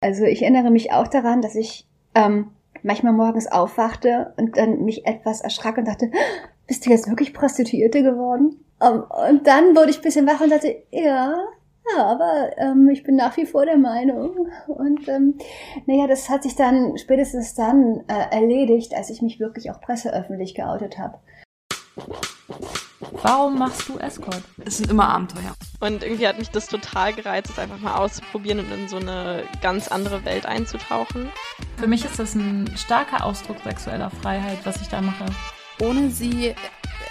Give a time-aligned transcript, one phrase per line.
[0.00, 2.50] Also ich erinnere mich auch daran, dass ich ähm,
[2.82, 6.10] manchmal morgens aufwachte und dann mich etwas erschrak und dachte,
[6.66, 8.64] bist du jetzt wirklich Prostituierte geworden?
[8.80, 11.34] Um, und dann wurde ich ein bisschen wach und dachte, ja,
[11.96, 14.48] ja, aber ähm, ich bin nach wie vor der Meinung.
[14.66, 15.38] Und ähm,
[15.86, 20.54] naja, das hat sich dann spätestens dann äh, erledigt, als ich mich wirklich auch presseöffentlich
[20.54, 21.18] geoutet habe.
[23.22, 24.42] Warum machst du Escort?
[24.64, 25.56] Es sind immer Abenteuer.
[25.80, 29.42] Und irgendwie hat mich das total gereizt, es einfach mal auszuprobieren und in so eine
[29.60, 31.28] ganz andere Welt einzutauchen.
[31.78, 35.26] Für mich ist das ein starker Ausdruck sexueller Freiheit, was ich da mache.
[35.80, 36.54] Ohne sie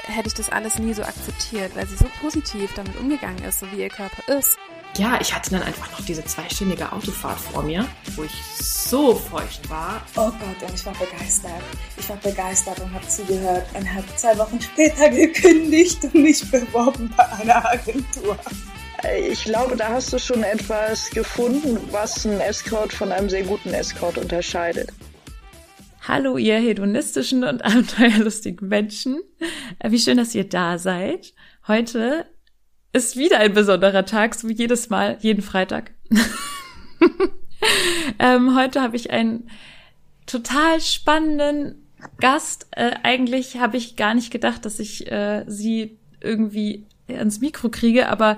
[0.03, 3.71] hätte ich das alles nie so akzeptiert, weil sie so positiv damit umgegangen ist, so
[3.71, 4.57] wie ihr Körper ist.
[4.97, 9.69] Ja, ich hatte dann einfach noch diese zweistündige Autofahrt vor mir, wo ich so feucht
[9.69, 10.01] war.
[10.15, 11.61] Oh Gott, und ich war begeistert.
[11.97, 17.13] Ich war begeistert und habe zugehört und habe zwei Wochen später gekündigt und mich beworben
[17.15, 18.39] bei einer Agentur.
[19.29, 23.75] Ich glaube, da hast du schon etwas gefunden, was einen Escort von einem sehr guten
[23.75, 24.89] Escort unterscheidet.
[26.07, 29.21] Hallo, ihr hedonistischen und abenteuerlustigen Menschen.
[29.83, 31.35] Wie schön, dass ihr da seid.
[31.67, 32.25] Heute
[32.97, 35.91] ist wieder ein besonderer Tag, so wie jedes Mal, jeden Freitag.
[38.19, 39.49] ähm, heute habe ich einen
[40.25, 41.87] total spannenden
[42.19, 42.67] Gast.
[42.71, 48.09] Äh, eigentlich habe ich gar nicht gedacht, dass ich äh, sie irgendwie ans Mikro kriege,
[48.09, 48.37] aber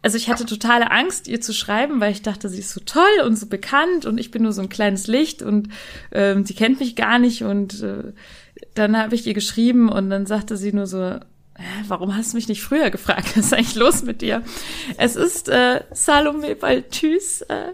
[0.00, 3.24] also ich hatte totale Angst, ihr zu schreiben, weil ich dachte, sie ist so toll
[3.26, 5.70] und so bekannt und ich bin nur so ein kleines Licht und
[6.12, 8.12] ähm, sie kennt mich gar nicht und äh,
[8.74, 11.18] dann habe ich ihr geschrieben und dann sagte sie nur so,
[11.88, 13.28] warum hast du mich nicht früher gefragt?
[13.36, 14.42] Was ist eigentlich los mit dir?
[14.96, 17.42] Es ist äh, Salome Balthus.
[17.42, 17.72] Äh,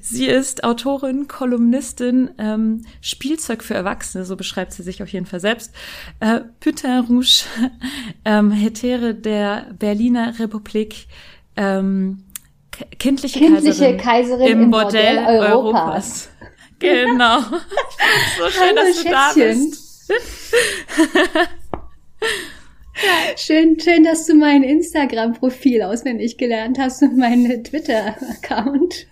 [0.00, 5.40] sie ist Autorin, Kolumnistin, ähm, Spielzeug für Erwachsene, so beschreibt sie sich auf jeden Fall
[5.40, 5.72] selbst.
[6.20, 7.44] Äh, Putain Rouge,
[8.24, 11.06] ähm, Hetäre der Berliner Republik,
[11.56, 12.24] ähm,
[12.98, 15.82] kindliche, kindliche Kaiserin, Kaiserin im, im Bordell, Bordell Europas.
[15.82, 16.28] Europas.
[16.78, 17.40] Genau.
[18.38, 19.12] so schön, Hallo, dass du Schätzchen.
[19.12, 19.82] da bist.
[23.36, 29.06] Schön, schön, dass du mein Instagram-Profil auswendig gelernt hast und meinen Twitter-Account.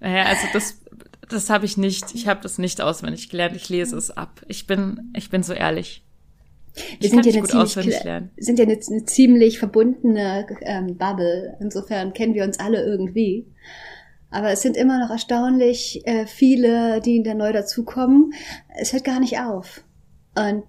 [0.00, 0.80] Naja, also das,
[1.28, 2.14] das habe ich nicht.
[2.14, 3.56] Ich habe das nicht auswendig gelernt.
[3.56, 4.44] Ich lese es ab.
[4.48, 6.04] Ich bin, ich bin so ehrlich.
[7.00, 7.72] Wir sind ja, eine ziemlich,
[8.36, 11.56] sind ja eine, eine ziemlich verbundene ähm, Bubble.
[11.60, 13.46] Insofern kennen wir uns alle irgendwie.
[14.30, 18.32] Aber es sind immer noch erstaunlich äh, viele, die da neu dazukommen.
[18.78, 19.82] Es hört gar nicht auf.
[20.36, 20.64] Und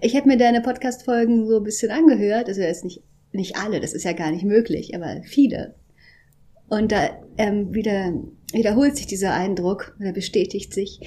[0.00, 3.92] ich habe mir deine Podcast-Folgen so ein bisschen angehört, also jetzt nicht, nicht alle, das
[3.92, 5.74] ist ja gar nicht möglich, aber viele.
[6.68, 8.12] Und da ähm, wieder,
[8.52, 11.00] wiederholt sich dieser Eindruck, oder bestätigt sich,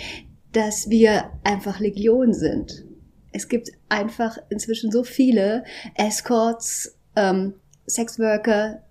[0.51, 2.85] dass wir einfach Legion sind.
[3.31, 5.63] Es gibt einfach inzwischen so viele
[5.95, 7.53] Escorts, ähm,
[7.87, 8.81] Sexworker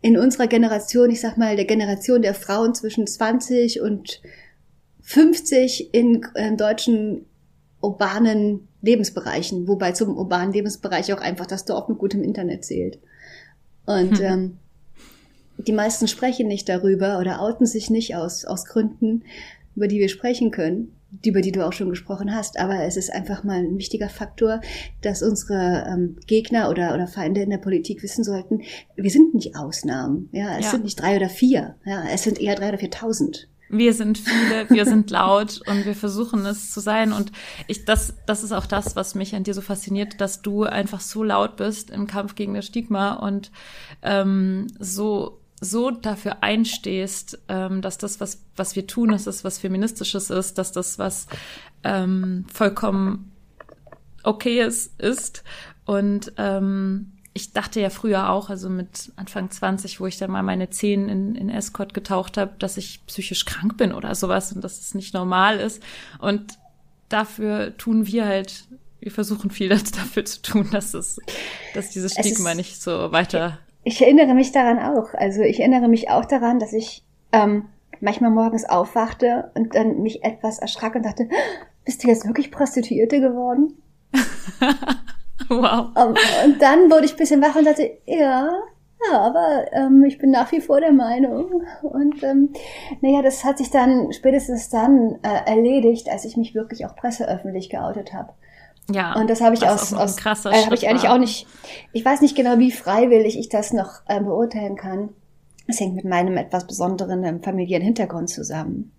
[0.00, 4.20] in unserer Generation, ich sag mal der Generation der Frauen zwischen 20 und
[5.02, 7.26] 50 in äh, deutschen
[7.80, 12.98] urbanen Lebensbereichen, wobei zum urbanen Lebensbereich auch einfach das Dorf mit gutem Internet zählt.
[13.86, 14.24] Und hm.
[14.24, 14.58] ähm,
[15.58, 19.24] die meisten sprechen nicht darüber oder outen sich nicht aus, aus Gründen,
[19.74, 22.58] über die wir sprechen können, die, über die du auch schon gesprochen hast.
[22.58, 24.60] Aber es ist einfach mal ein wichtiger Faktor,
[25.02, 28.62] dass unsere ähm, Gegner oder, oder Feinde in der Politik wissen sollten,
[28.96, 30.28] wir sind nicht Ausnahmen.
[30.32, 30.70] Ja, es ja.
[30.72, 31.76] sind nicht drei oder vier.
[31.84, 33.48] Ja, es sind eher drei oder viertausend.
[33.68, 37.12] Wir sind viele, wir sind laut und wir versuchen es zu sein.
[37.12, 37.32] Und
[37.66, 41.00] ich, das, das ist auch das, was mich an dir so fasziniert, dass du einfach
[41.00, 43.50] so laut bist im Kampf gegen das Stigma und
[44.02, 49.58] ähm, so so dafür einstehst, ähm, dass das, was, was wir tun, dass das was
[49.58, 51.28] Feministisches ist, dass das was
[51.82, 53.32] ähm, vollkommen
[54.22, 55.44] okay ist, ist.
[55.86, 60.42] Und ähm, ich dachte ja früher auch, also mit Anfang 20, wo ich dann mal
[60.42, 64.64] meine Zehen in, in Escort getaucht habe, dass ich psychisch krank bin oder sowas und
[64.64, 65.82] dass es nicht normal ist.
[66.18, 66.58] Und
[67.10, 68.64] dafür tun wir halt,
[69.00, 71.20] wir versuchen viel dafür zu tun, dass es,
[71.74, 73.58] dass dieses Stigma ist, nicht so weiter.
[73.84, 75.12] Ich, ich, erinnere mich daran auch.
[75.12, 77.66] Also ich erinnere mich auch daran, dass ich ähm,
[78.00, 81.28] manchmal morgens aufwachte und dann mich etwas erschrak und dachte,
[81.84, 83.74] bist du jetzt wirklich Prostituierte geworden?
[85.48, 85.88] Wow.
[85.94, 88.50] Und dann wurde ich ein bisschen wach und dachte, ja,
[89.04, 91.62] ja, aber ähm, ich bin nach wie vor der Meinung.
[91.82, 92.50] Und ähm,
[93.02, 97.68] naja, das hat sich dann spätestens dann äh, erledigt, als ich mich wirklich auch presseöffentlich
[97.68, 98.32] geoutet habe.
[98.90, 99.14] Ja.
[99.14, 101.14] Und das habe ich aus, aus äh, habe ich eigentlich war.
[101.14, 101.46] auch nicht.
[101.92, 105.10] Ich weiß nicht genau, wie freiwillig ich das noch äh, beurteilen kann.
[105.66, 108.92] Es hängt mit meinem etwas besonderen ähm, familiären Hintergrund zusammen.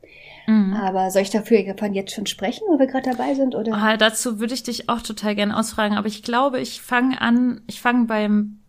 [0.48, 0.74] Mhm.
[0.74, 3.54] Aber soll ich dafür jetzt schon sprechen, wo wir gerade dabei sind?
[3.54, 3.74] Oder?
[3.74, 5.98] Ah, dazu würde ich dich auch total gerne ausfragen.
[5.98, 8.60] Aber ich glaube, ich fange an, ich fange beim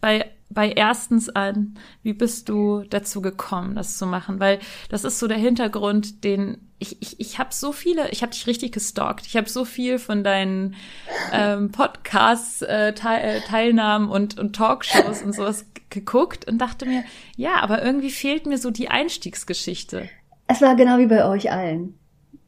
[0.00, 4.38] bei bei erstens an, wie bist du dazu gekommen, das zu machen?
[4.38, 8.32] Weil das ist so der Hintergrund, den ich, ich, ich habe so viele, ich habe
[8.32, 9.26] dich richtig gestalkt.
[9.26, 10.74] Ich habe so viel von deinen
[11.32, 17.02] ähm, Podcasts, äh, Teil, äh, Teilnahmen und, und Talkshows und sowas geguckt und dachte mir,
[17.36, 20.08] ja, aber irgendwie fehlt mir so die Einstiegsgeschichte.
[20.48, 21.98] Es war genau wie bei euch allen.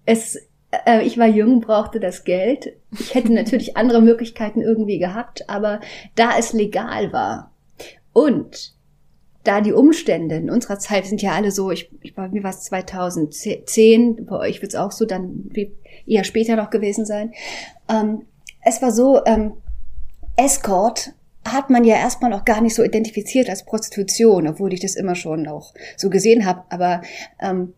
[0.05, 0.39] Es,
[0.87, 2.77] äh, ich war jung, brauchte das Geld.
[2.99, 5.81] Ich hätte natürlich andere Möglichkeiten irgendwie gehabt, aber
[6.15, 7.53] da es legal war
[8.13, 8.75] und
[9.45, 12.51] da die Umstände in unserer Zeit sind ja alle so, ich, ich war, mir war
[12.51, 15.49] es 2010, bei euch wird es auch so dann
[16.07, 17.33] eher später noch gewesen sein.
[17.89, 18.27] Ähm,
[18.63, 19.55] es war so, ähm,
[20.37, 21.13] Escort
[21.45, 25.15] hat man ja erstmal noch gar nicht so identifiziert als Prostitution, obwohl ich das immer
[25.15, 26.65] schon auch so gesehen habe.
[26.69, 27.01] Aber
[27.41, 27.73] ähm,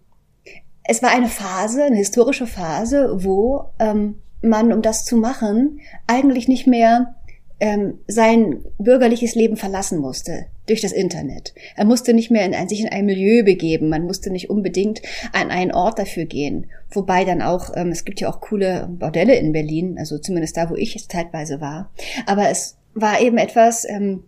[0.90, 6.48] es war eine Phase, eine historische Phase, wo ähm, man, um das zu machen, eigentlich
[6.48, 7.14] nicht mehr
[7.60, 11.54] ähm, sein bürgerliches Leben verlassen musste durch das Internet.
[11.76, 15.00] Er musste nicht mehr in ein, sich in ein Milieu begeben, man musste nicht unbedingt
[15.32, 16.66] an einen Ort dafür gehen.
[16.90, 20.70] Wobei dann auch, ähm, es gibt ja auch coole Bordelle in Berlin, also zumindest da,
[20.70, 21.92] wo ich es zeitweise war.
[22.26, 24.24] Aber es war eben etwas, ähm,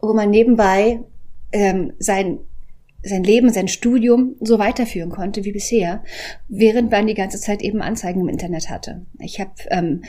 [0.00, 1.00] wo man nebenbei
[1.50, 2.38] ähm, sein
[3.02, 6.02] sein Leben, sein Studium so weiterführen konnte wie bisher,
[6.48, 9.06] während man die ganze Zeit eben Anzeigen im Internet hatte.
[9.20, 10.02] Ich habe ähm,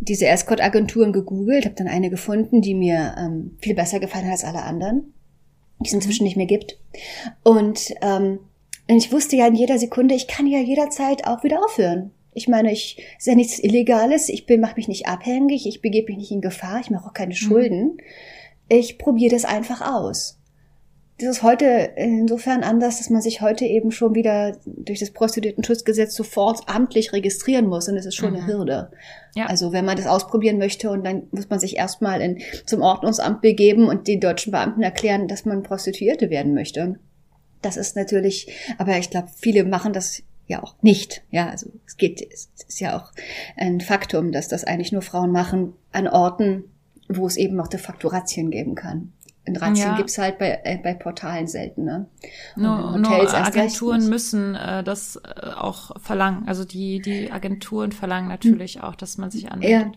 [0.00, 4.44] diese Escort-Agenturen gegoogelt, habe dann eine gefunden, die mir ähm, viel besser gefallen hat als
[4.44, 5.14] alle anderen,
[5.78, 6.78] die es inzwischen nicht mehr gibt.
[7.44, 8.40] Und ähm,
[8.88, 12.10] ich wusste ja in jeder Sekunde, ich kann ja jederzeit auch wieder aufhören.
[12.34, 16.08] Ich meine, ich ist ja nichts Illegales, ich bin, mache mich nicht abhängig, ich begebe
[16.08, 17.36] mich nicht in Gefahr, ich mache auch keine mhm.
[17.36, 17.98] Schulden.
[18.68, 20.41] Ich probiere das einfach aus
[21.18, 26.14] das ist heute insofern anders, dass man sich heute eben schon wieder durch das Prostituierten-Schutzgesetz
[26.14, 28.36] sofort amtlich registrieren muss und es ist schon mhm.
[28.36, 28.90] eine Hürde.
[29.34, 29.46] Ja.
[29.46, 33.40] Also wenn man das ausprobieren möchte und dann muss man sich erstmal in, zum Ordnungsamt
[33.40, 36.98] begeben und den deutschen Beamten erklären, dass man Prostituierte werden möchte.
[37.60, 41.22] Das ist natürlich, aber ich glaube, viele machen das ja auch nicht.
[41.30, 43.12] Ja, also es geht, es ist ja auch
[43.56, 46.64] ein Faktum, dass das eigentlich nur Frauen machen an Orten,
[47.08, 49.12] wo es eben auch de facto Razzien geben kann.
[49.44, 49.96] In Razzien ja.
[49.96, 52.06] gibt's halt bei, äh, bei Portalen selten, ne?
[52.54, 56.46] No, Hotels no, Agenturen müssen äh, das äh, auch verlangen.
[56.46, 59.86] Also die, die Agenturen verlangen natürlich auch, dass man sich anmeldet.
[59.86, 59.92] Ja.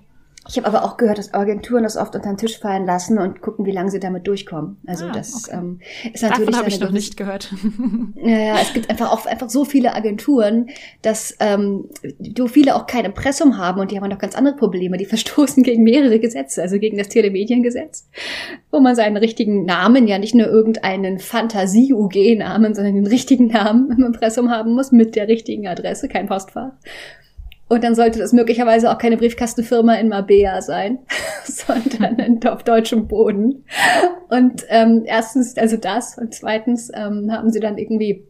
[0.47, 3.41] Ich habe aber auch gehört, dass Agenturen das oft unter den Tisch fallen lassen und
[3.41, 4.77] gucken, wie lange sie damit durchkommen.
[4.85, 5.57] Also ah, das okay.
[5.57, 5.79] ähm,
[6.13, 6.45] ist natürlich.
[6.45, 7.51] Davon habe ich noch nicht gehört.
[8.15, 10.69] ja, ja, es gibt einfach auch einfach so viele Agenturen,
[11.01, 11.89] dass ähm,
[12.19, 14.97] du viele auch kein Impressum haben und die haben noch ganz andere Probleme.
[14.97, 18.07] Die verstoßen gegen mehrere Gesetze, also gegen das Telemediengesetz,
[18.71, 24.03] wo man seinen richtigen Namen, ja nicht nur irgendeinen Fantasie-UG-Namen, sondern den richtigen Namen im
[24.03, 26.73] Impressum haben muss mit der richtigen Adresse, kein Postfach.
[27.67, 30.99] Und dann sollte das möglicherweise auch keine Briefkastenfirma in Mabea sein,
[31.43, 33.65] sondern auf deutschem Boden.
[34.29, 36.17] Und ähm, erstens, also das.
[36.17, 38.25] Und zweitens ähm, haben sie dann irgendwie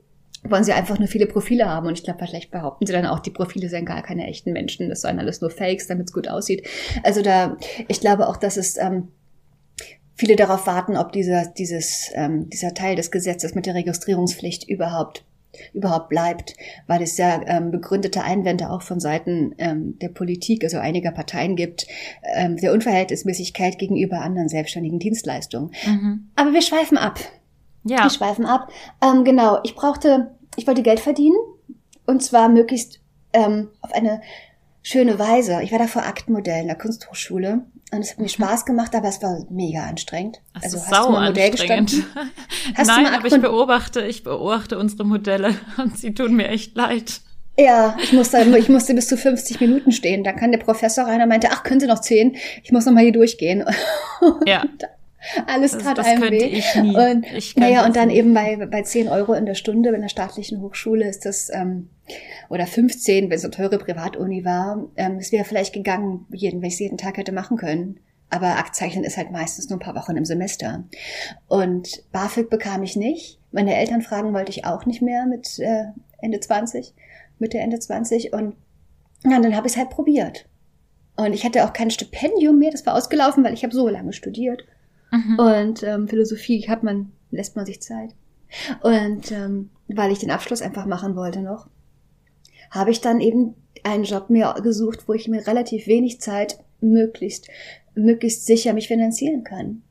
[0.49, 1.87] wollen sie einfach nur viele Profile haben.
[1.87, 4.89] Und ich glaube, vielleicht behaupten sie dann auch, die Profile seien gar keine echten Menschen.
[4.89, 6.67] Das seien alles nur Fakes, damit es gut aussieht.
[7.03, 9.07] Also da, ich glaube auch, dass es ähm,
[10.15, 15.25] viele darauf warten, ob dieser, dieses, ähm, dieser Teil des Gesetzes mit der Registrierungspflicht überhaupt
[15.73, 16.55] überhaupt bleibt,
[16.87, 21.55] weil es ja ähm, begründete Einwände auch von Seiten ähm, der Politik, also einiger Parteien
[21.55, 21.87] gibt,
[22.35, 25.71] ähm, der Unverhältnismäßigkeit gegenüber anderen selbstständigen Dienstleistungen.
[25.85, 26.29] Mhm.
[26.35, 27.19] Aber wir schweifen ab.
[27.83, 28.03] Ja.
[28.03, 28.69] Wir schweifen ab.
[29.01, 31.37] Ähm, genau, ich brauchte, ich wollte Geld verdienen
[32.05, 32.99] und zwar möglichst
[33.33, 34.21] ähm, auf eine
[34.85, 35.61] schöne Weise.
[35.63, 38.29] Ich war da vor Aktmodell in der Kunsthochschule und es hat mir mhm.
[38.29, 40.41] Spaß gemacht, aber es war mega anstrengend.
[40.53, 42.05] Das also hast du mal Modell gestanden?
[42.75, 47.21] Hast Nein, aber ich beobachte, ich beobachte unsere Modelle und sie tun mir echt leid.
[47.57, 50.23] Ja, ich musste, ich musste bis zu 50 Minuten stehen.
[50.23, 52.35] Da kann der Professor rein und meinte, ach, können Sie noch zehn?
[52.63, 53.63] Ich muss noch mal hier durchgehen.
[54.45, 54.65] Ja.
[55.47, 56.45] Alles also, tat einem weh.
[56.45, 56.95] Ich nie.
[56.95, 58.17] Und, ich naja, und dann nicht.
[58.17, 61.89] eben bei, bei 10 Euro in der Stunde in der staatlichen Hochschule ist das, ähm,
[62.49, 66.67] oder 15, wenn es eine teure Privatuni war, ähm, es wäre vielleicht gegangen, jeden, wenn
[66.67, 67.99] ich es jeden Tag hätte machen können.
[68.29, 70.83] Aber Aktzeichnen ist halt meistens nur ein paar Wochen im Semester.
[71.47, 73.39] Und BAföG bekam ich nicht.
[73.51, 75.85] Meine Eltern fragen wollte ich auch nicht mehr mit äh,
[76.19, 76.93] Ende 20,
[77.39, 78.33] Mitte Ende 20.
[78.33, 78.55] Und
[79.23, 80.47] ja, dann habe ich es halt probiert.
[81.15, 84.11] Und ich hatte auch kein Stipendium mehr, das war ausgelaufen, weil ich habe so lange
[84.11, 84.65] studiert.
[85.11, 85.39] Mhm.
[85.39, 88.11] Und ähm, Philosophie hat man, lässt man sich Zeit.
[88.81, 91.67] Und ähm, weil ich den Abschluss einfach machen wollte noch,
[92.71, 97.49] habe ich dann eben einen Job mir gesucht, wo ich mit relativ wenig Zeit möglichst,
[97.95, 99.83] möglichst sicher mich finanzieren kann.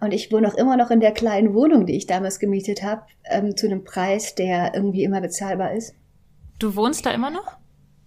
[0.00, 3.02] Und ich wohne auch immer noch in der kleinen Wohnung, die ich damals gemietet habe,
[3.24, 5.94] ähm, zu einem Preis, der irgendwie immer bezahlbar ist.
[6.58, 7.56] Du wohnst da immer noch?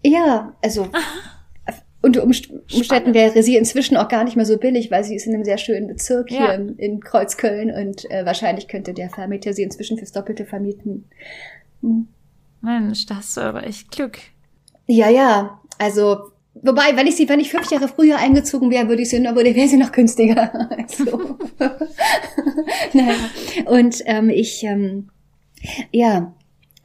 [0.04, 0.88] Ja, also
[2.02, 5.34] unter Umständen wäre sie inzwischen auch gar nicht mehr so billig, weil sie ist in
[5.34, 6.38] einem sehr schönen Bezirk ja.
[6.38, 11.10] hier in, in, Kreuzköln und äh, wahrscheinlich könnte der Vermieter sie inzwischen fürs Doppelte vermieten.
[11.82, 12.08] Hm.
[12.62, 14.18] Mensch, da hast du aber echt Glück.
[14.88, 15.60] Ja, ja.
[15.78, 19.22] Also, wobei, wenn ich sie, wenn ich fünf Jahre früher eingezogen wäre, würde ich sie,
[19.22, 20.72] würde, wäre sie noch günstiger.
[20.78, 21.38] also.
[22.94, 23.16] naja.
[23.66, 25.10] Und ähm, ich, ähm,
[25.92, 26.34] ja,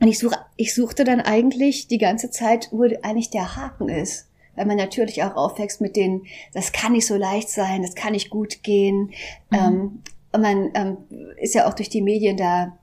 [0.00, 4.28] und ich suche, ich suchte dann eigentlich die ganze Zeit, wo eigentlich der Haken ist
[4.56, 8.12] weil man natürlich auch aufwächst mit den, das kann nicht so leicht sein, das kann
[8.12, 9.12] nicht gut gehen.
[9.50, 9.58] Mhm.
[9.58, 10.96] Ähm, und man ähm,
[11.40, 12.76] ist ja auch durch die Medien da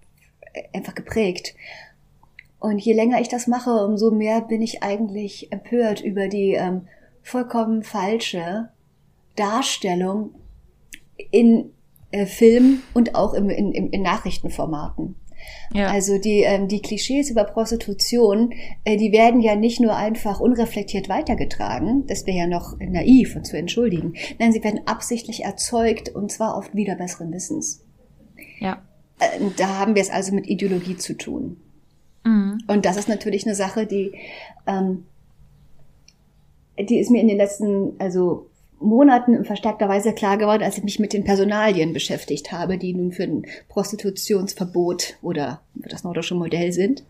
[0.73, 1.53] einfach geprägt.
[2.59, 6.87] Und je länger ich das mache, umso mehr bin ich eigentlich empört über die ähm,
[7.23, 8.69] vollkommen falsche
[9.35, 10.35] Darstellung
[11.31, 11.71] in
[12.11, 15.15] äh, Film und auch im, in, in Nachrichtenformaten.
[15.73, 15.87] Ja.
[15.87, 21.09] Also die, ähm, die Klischees über Prostitution, äh, die werden ja nicht nur einfach unreflektiert
[21.09, 24.13] weitergetragen, das wäre ja noch naiv und zu entschuldigen.
[24.39, 27.83] Nein, sie werden absichtlich erzeugt und zwar oft wieder besseren Wissens.
[28.59, 28.81] Ja.
[29.19, 31.57] Äh, da haben wir es also mit Ideologie zu tun.
[32.23, 32.59] Mhm.
[32.67, 34.13] Und das ist natürlich eine Sache, die,
[34.67, 35.05] ähm,
[36.77, 38.50] die ist mir in den letzten, also
[38.81, 42.93] Monaten in verstärkter Weise klar geworden, als ich mich mit den Personalien beschäftigt habe, die
[42.93, 47.03] nun für ein Prostitutionsverbot oder das nordische Modell sind.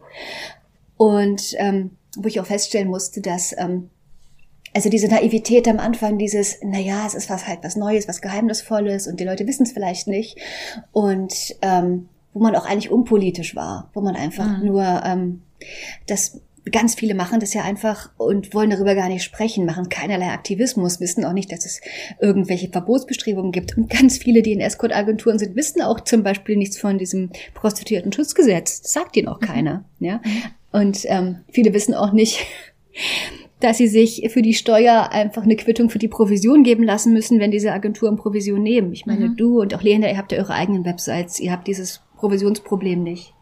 [0.97, 3.89] Und ähm, wo ich auch feststellen musste, dass ähm,
[4.73, 8.21] also diese Naivität am Anfang, dieses, na ja, es ist was halt was Neues, was
[8.21, 10.37] Geheimnisvolles und die Leute wissen es vielleicht nicht.
[10.91, 14.65] Und ähm, wo man auch eigentlich unpolitisch war, wo man einfach mhm.
[14.65, 15.41] nur ähm,
[16.07, 20.27] das ganz viele machen das ja einfach und wollen darüber gar nicht sprechen, machen keinerlei
[20.27, 21.81] Aktivismus, wissen auch nicht, dass es
[22.19, 23.77] irgendwelche Verbotsbestrebungen gibt.
[23.77, 28.81] Und ganz viele, die in Escort-Agenturen sind, wissen auch zum Beispiel nichts von diesem Prostituierten-Schutzgesetz.
[28.81, 29.45] Das sagt ihnen auch mhm.
[29.45, 29.85] keiner.
[29.99, 30.21] Ja?
[30.71, 32.45] Und ähm, viele wissen auch nicht,
[33.59, 37.39] dass sie sich für die Steuer einfach eine Quittung für die Provision geben lassen müssen,
[37.39, 38.91] wenn diese Agenturen Provision nehmen.
[38.93, 39.37] Ich meine, mhm.
[39.37, 43.33] du und auch Lena, ihr habt ja eure eigenen Websites, ihr habt dieses Provisionsproblem nicht.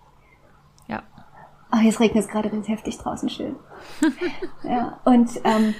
[1.72, 3.56] Oh, jetzt regnet es gerade ganz heftig draußen schön.
[4.64, 5.76] ja, und ähm,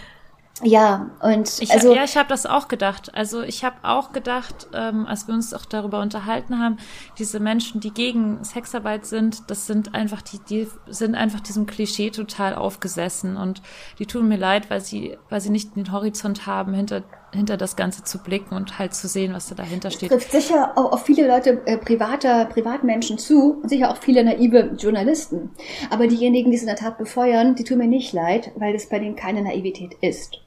[0.62, 3.16] ja, und ich, also ja, ich habe das auch gedacht.
[3.16, 6.78] Also ich habe auch gedacht, ähm, als wir uns auch darüber unterhalten haben,
[7.18, 12.10] diese Menschen, die gegen Sexarbeit sind, das sind einfach die, die sind einfach diesem Klischee
[12.10, 13.62] total aufgesessen und
[14.00, 17.76] die tun mir leid, weil sie, weil sie nicht den Horizont haben, hinter hinter das
[17.76, 20.12] Ganze zu blicken und halt zu sehen, was da dahinter steht.
[20.12, 24.24] Das trifft sicher auch auf viele Leute, äh, privater, Privatmenschen zu und sicher auch viele
[24.24, 25.52] naive Journalisten.
[25.90, 28.90] Aber diejenigen, die es in der Tat befeuern, die tun mir nicht leid, weil es
[28.90, 30.42] bei denen keine Naivität ist.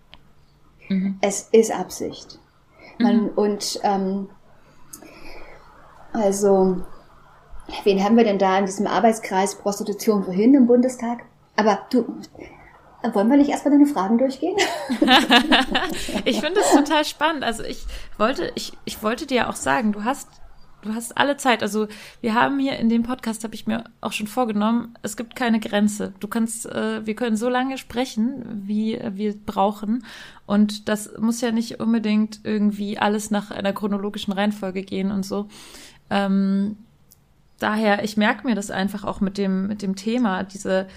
[0.89, 1.19] Mhm.
[1.21, 2.39] Es ist Absicht.
[2.99, 3.29] Man, mhm.
[3.31, 4.29] Und ähm,
[6.13, 6.83] also,
[7.85, 11.25] wen haben wir denn da in diesem Arbeitskreis Prostitution wohin im Bundestag?
[11.57, 12.05] Aber du,
[13.13, 14.57] wollen wir nicht erstmal deine Fragen durchgehen?
[16.25, 17.45] ich finde es total spannend.
[17.45, 17.85] Also ich
[18.19, 20.29] wollte, ich, ich wollte dir auch sagen, du hast
[20.83, 21.63] du hast alle Zeit.
[21.63, 21.89] Also
[22.21, 25.61] wir haben hier in dem Podcast, habe ich mir auch schon vorgenommen, es gibt keine
[25.61, 26.13] Grenze.
[26.21, 30.05] Du kannst, äh, wir können so lange sprechen, wie wir brauchen.
[30.47, 35.49] Und das muss ja nicht unbedingt irgendwie alles nach einer chronologischen Reihenfolge gehen und so.
[36.11, 36.77] Ähm,
[37.59, 40.89] daher, ich merke mir das einfach auch mit dem, mit dem Thema, diese,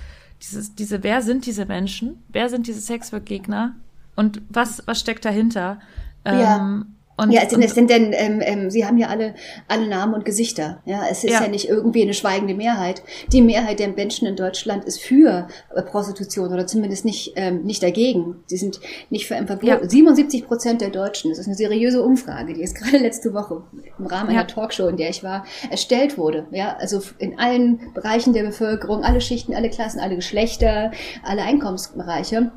[0.42, 2.24] dieses, diese, wer sind diese Menschen?
[2.30, 3.76] Wer sind diese Sexwork-Gegner?
[4.16, 5.80] Und was, was steckt dahinter?
[6.26, 6.58] Ja.
[6.58, 9.36] Ähm, und, ja, es sind, es sind denn, ähm, ähm, Sie haben ja alle,
[9.70, 10.82] alle Namen und Gesichter.
[10.86, 11.44] Ja, es ist ja.
[11.44, 13.04] ja nicht irgendwie eine schweigende Mehrheit.
[13.32, 17.82] Die Mehrheit der Menschen in Deutschland ist für äh, Prostitution oder zumindest nicht, ähm, nicht
[17.82, 18.44] dagegen.
[18.48, 19.64] Sie sind nicht für ein Verbot.
[19.70, 19.80] Ja.
[19.82, 23.64] 77 Prozent der Deutschen, das ist eine seriöse Umfrage, die ist gerade letzte Woche
[23.98, 24.40] im Rahmen ja.
[24.40, 26.48] einer Talkshow, in der ich war, erstellt wurde.
[26.52, 30.92] Ja, also in allen Bereichen der Bevölkerung, alle Schichten, alle Klassen, alle Geschlechter,
[31.24, 32.52] alle Einkommensbereiche.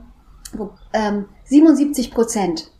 [0.52, 2.70] Wo, ähm, 77 Prozent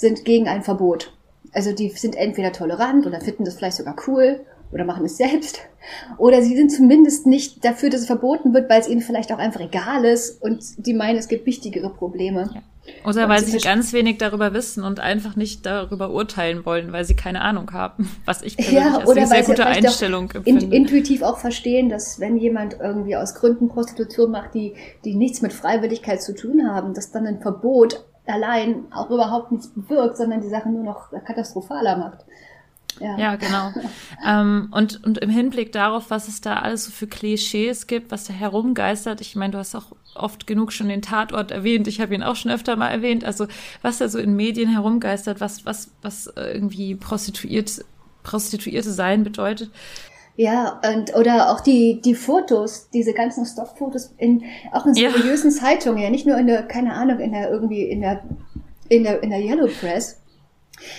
[0.00, 1.12] sind gegen ein Verbot.
[1.52, 4.40] Also die sind entweder tolerant oder finden das vielleicht sogar cool
[4.72, 5.60] oder machen es selbst.
[6.16, 9.38] Oder sie sind zumindest nicht dafür, dass es verboten wird, weil es ihnen vielleicht auch
[9.38, 12.50] einfach egal ist und die meinen, es gibt wichtigere Probleme.
[12.54, 12.62] Ja.
[13.04, 17.14] Oder weil sie ganz wenig darüber wissen und einfach nicht darüber urteilen wollen, weil sie
[17.14, 18.10] keine Ahnung haben.
[18.24, 20.64] Was ich persönlich ja, als eine sehr gute Einstellung empfinde.
[20.64, 25.42] In, intuitiv auch verstehen, dass wenn jemand irgendwie aus Gründen Prostitution macht, die, die nichts
[25.42, 30.40] mit Freiwilligkeit zu tun haben, dass dann ein Verbot allein auch überhaupt nichts bewirkt, sondern
[30.40, 32.24] die Sache nur noch katastrophaler macht.
[32.98, 33.72] Ja, ja genau.
[34.26, 38.24] ähm, und, und im Hinblick darauf, was es da alles so für Klischees gibt, was
[38.24, 42.14] da herumgeistert, ich meine, du hast auch oft genug schon den Tatort erwähnt, ich habe
[42.14, 43.46] ihn auch schon öfter mal erwähnt, also
[43.82, 47.84] was da so in Medien herumgeistert, was, was, was irgendwie prostituiert,
[48.22, 49.70] Prostituierte sein bedeutet,
[50.40, 54.42] ja, und, oder auch die, die Fotos, diese ganzen Stockfotos in,
[54.72, 55.56] auch in seriösen ja.
[55.58, 58.22] Zeitungen, ja, nicht nur in der, keine Ahnung, in der irgendwie, in der
[58.88, 60.18] in der, in der Yellow Press,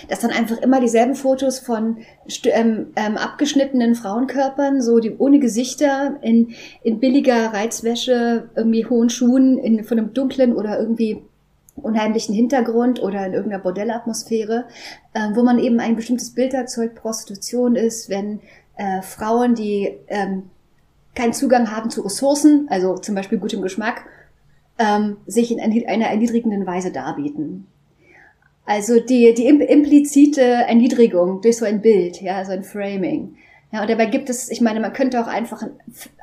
[0.08, 1.98] dass dann einfach immer dieselben Fotos von
[2.44, 9.58] ähm, ähm, abgeschnittenen Frauenkörpern, so die ohne Gesichter, in, in billiger Reizwäsche, irgendwie hohen Schuhen,
[9.58, 11.20] in, von einem dunklen oder irgendwie
[11.74, 14.66] unheimlichen Hintergrund oder in irgendeiner Bordellatmosphäre,
[15.14, 18.40] äh, wo man eben ein bestimmtes Bild erzeugt, Prostitution ist, wenn
[18.76, 20.50] äh, Frauen, die ähm,
[21.14, 24.06] keinen Zugang haben zu Ressourcen, also zum Beispiel gutem Geschmack,
[24.78, 27.66] ähm, sich in einer erniedrigenden Weise darbieten.
[28.64, 33.36] Also die, die implizite Erniedrigung durch so ein Bild, ja, so ein Framing.
[33.72, 35.62] Ja, und dabei gibt es, ich meine, man könnte auch einfach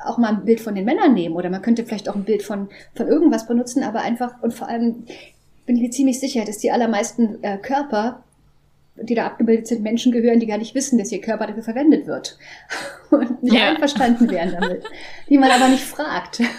[0.05, 2.43] auch mal ein Bild von den Männern nehmen oder man könnte vielleicht auch ein Bild
[2.43, 5.05] von, von irgendwas benutzen, aber einfach und vor allem
[5.65, 8.23] bin ich mir ziemlich sicher, dass die allermeisten äh, Körper
[9.03, 12.07] die da abgebildet sind, Menschen gehören, die gar nicht wissen, dass ihr Körper dafür verwendet
[12.07, 12.37] wird
[13.09, 13.69] und nicht ja.
[13.69, 14.83] einverstanden wären damit,
[15.29, 16.41] die man aber nicht fragt.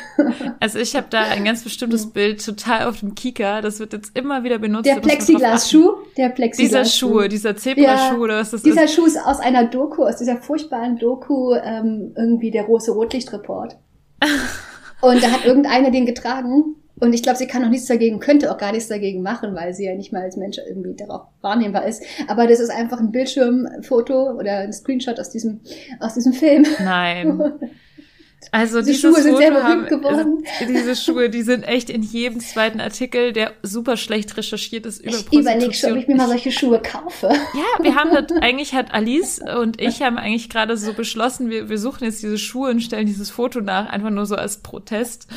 [0.60, 2.10] Also ich habe da ein ganz bestimmtes.
[2.12, 4.86] Bild total auf dem Kika, das wird jetzt immer wieder benutzt.
[4.86, 7.06] Der Plexiglasschuh, der Plexiglasschuh.
[7.08, 8.90] Dieser Schuh, dieser Zebraschuh ja, oder was das dieser ist.
[8.90, 13.78] Dieser Schuh ist aus einer Doku, aus dieser furchtbaren Doku, ähm, irgendwie der große Rotlichtreport.
[15.00, 18.52] Und da hat irgendeiner den getragen und ich glaube, sie kann auch nichts dagegen, könnte
[18.52, 21.86] auch gar nichts dagegen machen, weil sie ja nicht mal als Mensch irgendwie darauf wahrnehmbar
[21.86, 22.02] ist.
[22.28, 25.60] Aber das ist einfach ein Bildschirmfoto oder ein Screenshot aus diesem,
[25.98, 26.66] aus diesem Film.
[26.78, 27.40] Nein.
[28.52, 30.44] Also diese Schuhe sind Foto sehr berühmt geworden.
[30.66, 35.14] Diese Schuhe, die sind echt in jedem zweiten Artikel, der super schlecht recherchiert ist über
[35.14, 37.28] Ich überlege schon, ob ich mir mal solche Schuhe kaufe.
[37.28, 41.68] Ja, wir haben das, eigentlich hat Alice und ich haben eigentlich gerade so beschlossen, wir,
[41.68, 45.28] wir suchen jetzt diese Schuhe und stellen dieses Foto nach, einfach nur so als Protest.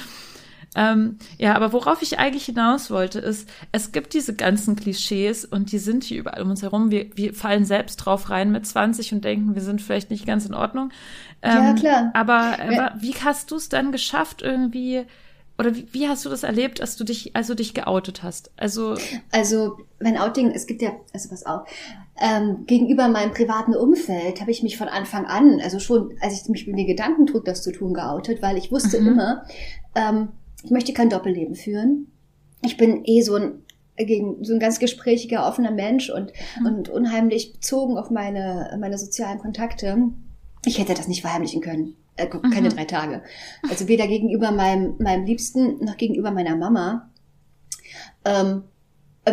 [0.75, 5.71] Ähm, ja, aber worauf ich eigentlich hinaus wollte, ist, es gibt diese ganzen Klischees und
[5.71, 6.89] die sind hier überall um uns herum.
[6.91, 10.45] Wir, wir fallen selbst drauf rein mit 20 und denken, wir sind vielleicht nicht ganz
[10.45, 10.91] in Ordnung.
[11.41, 12.11] Ähm, ja, klar.
[12.13, 15.05] Aber, aber wie hast du es dann geschafft, irgendwie,
[15.59, 18.51] oder wie, wie, hast du das erlebt, als du dich, als du dich geoutet hast?
[18.57, 18.95] Also,
[19.31, 21.65] also mein Outing, es gibt ja, also was auch,
[22.19, 26.49] ähm, gegenüber meinem privaten Umfeld habe ich mich von Anfang an, also schon, als ich
[26.49, 29.07] mich mit den Gedanken trug, das zu tun, geoutet, weil ich wusste mhm.
[29.07, 29.45] immer,
[29.95, 30.29] ähm,
[30.63, 32.07] ich möchte kein Doppelleben führen.
[32.61, 33.63] Ich bin eh so ein
[33.95, 36.65] gegen so ein ganz gesprächiger, offener Mensch und, mhm.
[36.65, 39.97] und unheimlich bezogen auf meine, meine sozialen Kontakte.
[40.65, 41.95] Ich hätte das nicht verheimlichen können.
[42.15, 42.75] Äh, keine mhm.
[42.75, 43.21] drei Tage.
[43.69, 47.09] Also weder gegenüber meinem, meinem Liebsten noch gegenüber meiner Mama.
[48.25, 48.63] Ähm,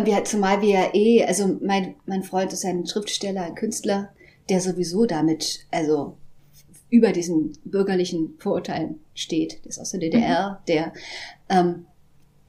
[0.03, 4.09] wir, zumal wir eh, also mein, mein Freund ist ein Schriftsteller, ein Künstler,
[4.49, 6.17] der sowieso damit, also
[6.91, 9.63] über diesen bürgerlichen Vorurteilen steht.
[9.63, 10.65] Der ist aus der DDR, mhm.
[10.67, 10.93] der
[11.49, 11.85] ähm,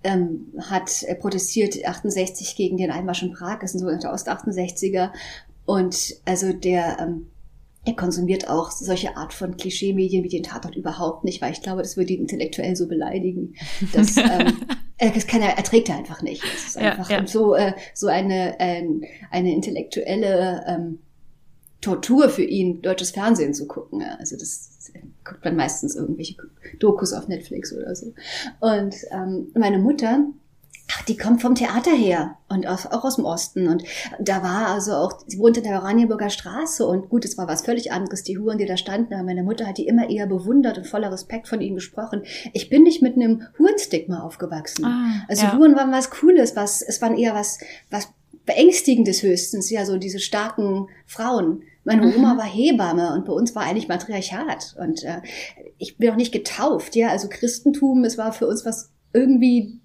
[0.05, 5.13] ähm, hat äh, protestiert 68 gegen den Einmarsch in Prag, ist ein sogenannter Ost-68er.
[5.65, 7.29] Und also der, ähm,
[7.87, 11.83] der konsumiert auch solche Art von Klischee-Medien wie den Tatort überhaupt nicht, weil ich glaube,
[11.83, 13.55] das würde ihn intellektuell so beleidigen.
[13.93, 14.57] Dass, ähm,
[14.99, 16.43] äh, das kann er, erträgt er einfach nicht.
[16.43, 17.27] Es ist einfach ja, ja.
[17.29, 18.85] so, äh, so eine, äh,
[19.31, 20.99] eine intellektuelle ähm,
[21.83, 24.01] Tortur für ihn, deutsches Fernsehen zu gucken.
[24.01, 24.15] Ja.
[24.19, 24.71] Also das
[25.25, 26.37] guckt man meistens irgendwelche
[26.79, 28.15] Dokus auf Netflix oder so.
[28.61, 30.25] Und ähm, meine Mutter,
[30.93, 33.69] ach, die kommt vom Theater her und aus, auch aus dem Osten.
[33.69, 33.83] Und
[34.21, 37.63] da war also auch, sie wohnte in der Oranienburger Straße und gut, es war was
[37.63, 39.15] völlig anderes, die Huren, die da standen.
[39.15, 42.23] Aber meine Mutter hat die immer eher bewundert und voller Respekt von ihnen gesprochen.
[42.53, 44.85] Ich bin nicht mit einem Hurenstigma aufgewachsen.
[44.85, 45.57] Ah, also ja.
[45.57, 47.59] Huren waren was Cooles, was, es waren eher was,
[47.91, 48.09] was
[48.45, 51.63] Beängstigendes höchstens, ja, so diese starken Frauen.
[51.85, 52.17] Meine mhm.
[52.17, 54.77] Oma war Hebamme und bei uns war eigentlich Matriarchat.
[54.79, 55.21] Und äh,
[55.79, 57.09] ich bin auch nicht getauft, ja.
[57.09, 59.81] Also Christentum, es war für uns was irgendwie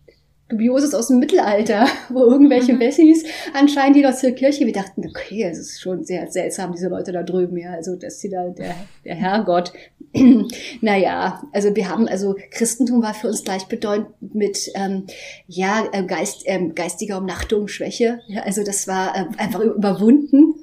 [0.49, 2.79] Dubioses aus dem Mittelalter, wo irgendwelche mhm.
[2.79, 6.87] Wessis anscheinend die noch zur Kirche, wir dachten, okay, es ist schon sehr seltsam, diese
[6.87, 9.73] Leute da drüben, ja, also dass sie da, der, der Herrgott,
[10.81, 15.07] naja, also wir haben, also Christentum war für uns gleichbedeutend mit, ähm,
[15.47, 20.56] ja, äh, Geist, ähm, geistiger Umnachtung, Schwäche, ja, also das war äh, einfach überwunden Mhm.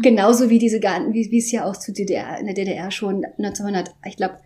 [0.00, 3.94] Genauso wie diese, wie, wie es ja auch zu DDR, in der DDR schon 1900,
[4.06, 4.38] ich glaube,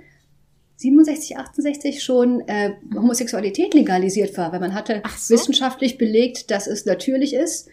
[0.76, 2.96] 67, 68 schon äh, mhm.
[2.96, 5.34] Homosexualität legalisiert war, weil man hatte so.
[5.34, 7.68] wissenschaftlich belegt, dass es natürlich ist.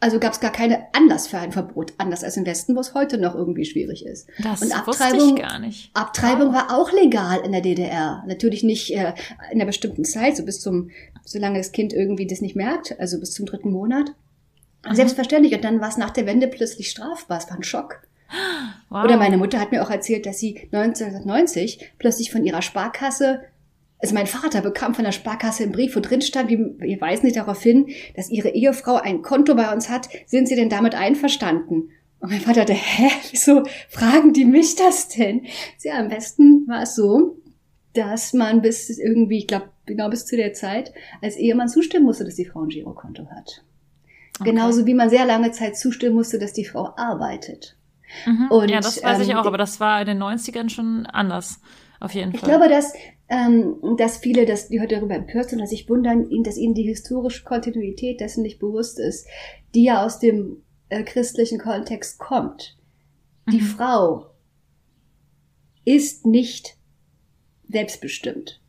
[0.00, 2.92] Also gab es gar keinen Anlass für ein Verbot, anders als im Westen, wo es
[2.92, 4.28] heute noch irgendwie schwierig ist.
[4.42, 5.90] Das Und Abtreibung, ich gar nicht.
[5.94, 6.54] Abtreibung wow.
[6.54, 8.22] war auch legal in der DDR.
[8.26, 9.14] Natürlich nicht äh,
[9.50, 10.90] in einer bestimmten Zeit, so bis zum,
[11.24, 14.10] solange das Kind irgendwie das nicht merkt, also bis zum dritten Monat.
[14.88, 14.94] Mhm.
[14.94, 15.54] Selbstverständlich.
[15.54, 17.38] Und dann war es nach der Wende plötzlich strafbar.
[17.38, 18.02] Es war ein Schock.
[18.88, 19.04] Wow.
[19.04, 23.42] Oder meine Mutter hat mir auch erzählt, dass sie 1990 plötzlich von ihrer Sparkasse,
[23.98, 27.24] also mein Vater bekam von der Sparkasse einen Brief, wo drin stand, wie, wir weisen
[27.24, 30.08] nicht darauf hin, dass ihre Ehefrau ein Konto bei uns hat.
[30.26, 31.90] Sind Sie denn damit einverstanden?
[32.20, 35.46] Und mein Vater dachte, hä, wieso fragen die mich das denn?
[35.82, 37.36] Ja, am besten war es so,
[37.92, 40.92] dass man bis irgendwie, ich glaube, genau bis zu der Zeit,
[41.22, 43.62] als Ehemann zustimmen musste, dass die Frau ein Girokonto hat.
[44.40, 44.50] Okay.
[44.50, 47.76] Genauso wie man sehr lange Zeit zustimmen musste, dass die Frau arbeitet.
[48.26, 48.48] Mhm.
[48.50, 51.60] Und, ja, das weiß ähm, ich auch, aber das war in den 90ern schon anders.
[52.00, 52.40] Auf jeden Fall.
[52.40, 52.92] Ich glaube, dass,
[53.28, 56.82] ähm, dass viele, dass die heute darüber empört sind, dass sich wundern, dass ihnen die
[56.82, 59.26] historische Kontinuität dessen nicht bewusst ist,
[59.74, 62.76] die ja aus dem äh, christlichen Kontext kommt.
[63.50, 63.66] Die mhm.
[63.66, 64.26] Frau
[65.84, 66.76] ist nicht
[67.68, 68.60] selbstbestimmt.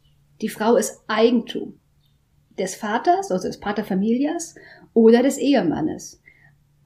[0.41, 1.80] Die Frau ist Eigentum
[2.58, 4.56] des Vaters, also des Paterfamilias
[4.96, 6.24] oder des Ehemannes.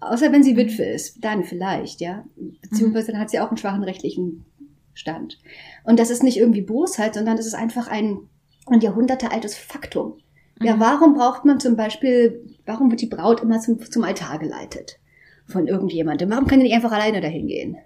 [0.02, 2.26] Außer wenn sie Witwe ist, dann vielleicht, ja.
[2.62, 4.46] Beziehungsweise dann hat sie auch einen schwachen rechtlichen
[4.94, 5.40] Stand.
[5.86, 8.18] Und das ist nicht irgendwie Bosheit, sondern das ist einfach ein,
[8.66, 10.18] ein jahrhundertealtes Faktum.
[10.62, 10.80] Ja, mhm.
[10.80, 15.00] warum braucht man zum Beispiel, warum wird die Braut immer zum, zum Altar geleitet?
[15.46, 16.30] Von irgendjemandem?
[16.30, 17.78] Warum kann die nicht einfach alleine dahin gehen?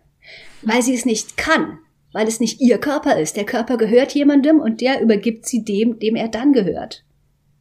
[0.61, 1.79] Weil sie es nicht kann.
[2.13, 3.35] Weil es nicht ihr Körper ist.
[3.35, 7.03] Der Körper gehört jemandem und der übergibt sie dem, dem er dann gehört.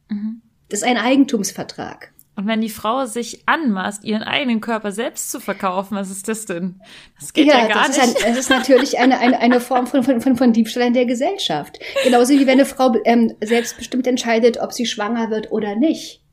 [0.09, 0.41] Mhm.
[0.69, 2.12] Das ist ein Eigentumsvertrag.
[2.35, 6.45] Und wenn die Frau sich anmaßt, ihren eigenen Körper selbst zu verkaufen, was ist das
[6.45, 6.81] denn?
[7.19, 8.07] Das geht ja, ja gar das nicht.
[8.07, 10.93] Ist ein, das ist natürlich eine, eine, eine Form von, von, von, von Diebstahl in
[10.93, 11.79] der Gesellschaft.
[12.03, 16.23] Genauso wie wenn eine Frau ähm, selbstbestimmt entscheidet, ob sie schwanger wird oder nicht.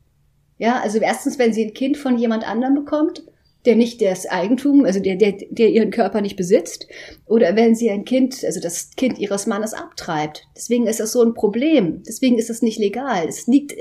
[0.57, 3.23] Ja, also erstens, wenn sie ein Kind von jemand anderem bekommt,
[3.65, 6.87] der nicht das Eigentum, also der, der, der ihren Körper nicht besitzt,
[7.27, 10.47] oder wenn sie ein Kind, also das Kind ihres Mannes abtreibt.
[10.55, 12.01] Deswegen ist das so ein Problem.
[12.07, 13.27] Deswegen ist das nicht legal.
[13.27, 13.73] Es liegt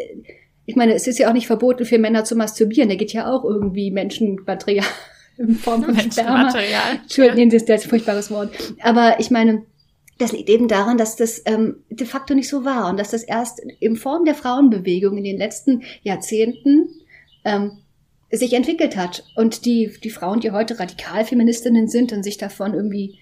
[0.70, 2.88] ich meine, es ist ja auch nicht verboten für Männer zu masturbieren.
[2.88, 4.87] Da geht ja auch irgendwie Menschenmaterial
[5.37, 6.48] in Form von Sperma.
[7.02, 8.52] Entschuldigung, das ist ein furchtbares Wort.
[8.80, 9.64] Aber ich meine,
[10.18, 13.24] das liegt eben daran, dass das ähm, de facto nicht so war und dass das
[13.24, 16.88] erst in Form der Frauenbewegung in den letzten Jahrzehnten
[17.44, 17.78] ähm,
[18.30, 19.24] sich entwickelt hat.
[19.35, 23.18] Und die, die Frauen, die heute Radikalfeministinnen sind und sich davon irgendwie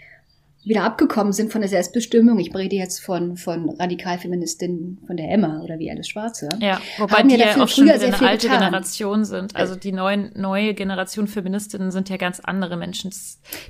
[0.68, 2.38] wieder abgekommen sind von der Selbstbestimmung.
[2.38, 6.48] Ich rede jetzt von, von Radikalfeministinnen von der Emma oder wie alles Schwarze.
[6.60, 8.60] Ja, wobei die ja auch schon eine alte getan.
[8.60, 9.56] Generation sind.
[9.56, 13.10] Also die neuen, neue Generation Feministinnen sind ja ganz andere Menschen.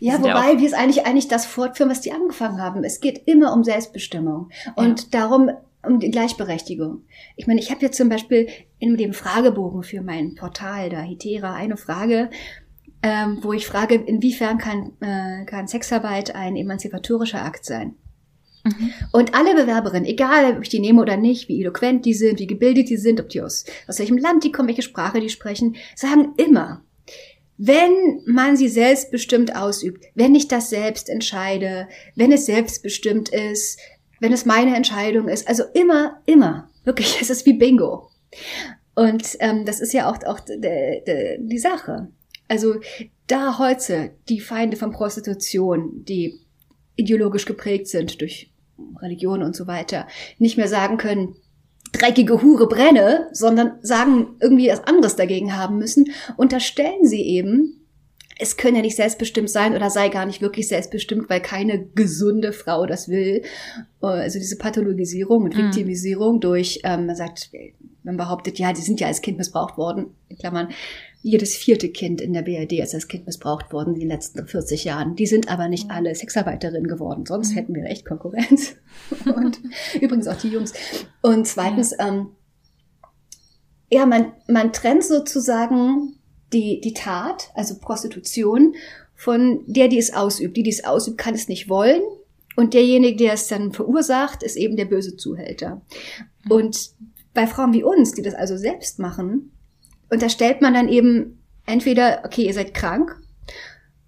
[0.00, 2.82] ja, wobei ja wir es eigentlich, eigentlich das fortführen, was die angefangen haben.
[2.84, 4.50] Es geht immer um Selbstbestimmung.
[4.74, 5.06] Und ja.
[5.20, 5.50] darum,
[5.86, 7.02] um die Gleichberechtigung.
[7.36, 11.54] Ich meine, ich habe jetzt zum Beispiel in dem Fragebogen für mein Portal da, Hitera,
[11.54, 12.30] eine Frage,
[13.02, 17.94] ähm, wo ich frage, inwiefern kann, äh, kann Sexarbeit ein emanzipatorischer Akt sein?
[18.64, 18.92] Mhm.
[19.12, 22.46] Und alle Bewerberinnen, egal ob ich die nehme oder nicht, wie eloquent die sind, wie
[22.46, 25.76] gebildet die sind, ob die aus, aus welchem Land die kommen, welche Sprache die sprechen,
[25.94, 26.82] sagen immer,
[27.56, 33.80] wenn man sie selbstbestimmt ausübt, wenn ich das selbst entscheide, wenn es selbstbestimmt ist,
[34.20, 38.10] wenn es meine Entscheidung ist, also immer, immer, wirklich, es ist wie Bingo.
[38.94, 42.08] Und ähm, das ist ja auch, auch die, die, die Sache.
[42.48, 42.76] Also
[43.26, 46.40] da heute die Feinde von Prostitution, die
[46.96, 48.50] ideologisch geprägt sind durch
[49.00, 50.08] Religion und so weiter,
[50.38, 51.36] nicht mehr sagen können,
[51.92, 57.78] dreckige Hure brenne, sondern sagen irgendwie was anderes dagegen haben müssen, unterstellen sie eben,
[58.38, 62.52] es könne ja nicht selbstbestimmt sein oder sei gar nicht wirklich selbstbestimmt, weil keine gesunde
[62.52, 63.42] Frau das will.
[64.00, 65.64] Also diese Pathologisierung und mhm.
[65.64, 67.50] Viktimisierung durch, ähm, man sagt,
[68.04, 70.68] man behauptet, ja, die sind ja als Kind missbraucht worden, in Klammern,
[71.22, 74.84] jedes vierte Kind in der BRD ist als Kind missbraucht worden in den letzten 40
[74.84, 75.16] Jahren.
[75.16, 78.76] Die sind aber nicht alle Sexarbeiterinnen geworden, sonst hätten wir echt Konkurrenz.
[79.34, 79.60] Und
[80.00, 80.72] übrigens auch die Jungs.
[81.20, 82.28] Und zweitens, ja, ähm,
[83.90, 86.18] ja man, man trennt sozusagen
[86.52, 88.74] die, die Tat, also Prostitution,
[89.14, 90.56] von der, die es ausübt.
[90.56, 92.00] Die, die es ausübt, kann es nicht wollen.
[92.54, 95.82] Und derjenige, der es dann verursacht, ist eben der böse Zuhälter.
[96.48, 96.90] Und
[97.34, 99.52] bei Frauen wie uns, die das also selbst machen,
[100.10, 103.16] unterstellt man dann eben entweder, okay, ihr seid krank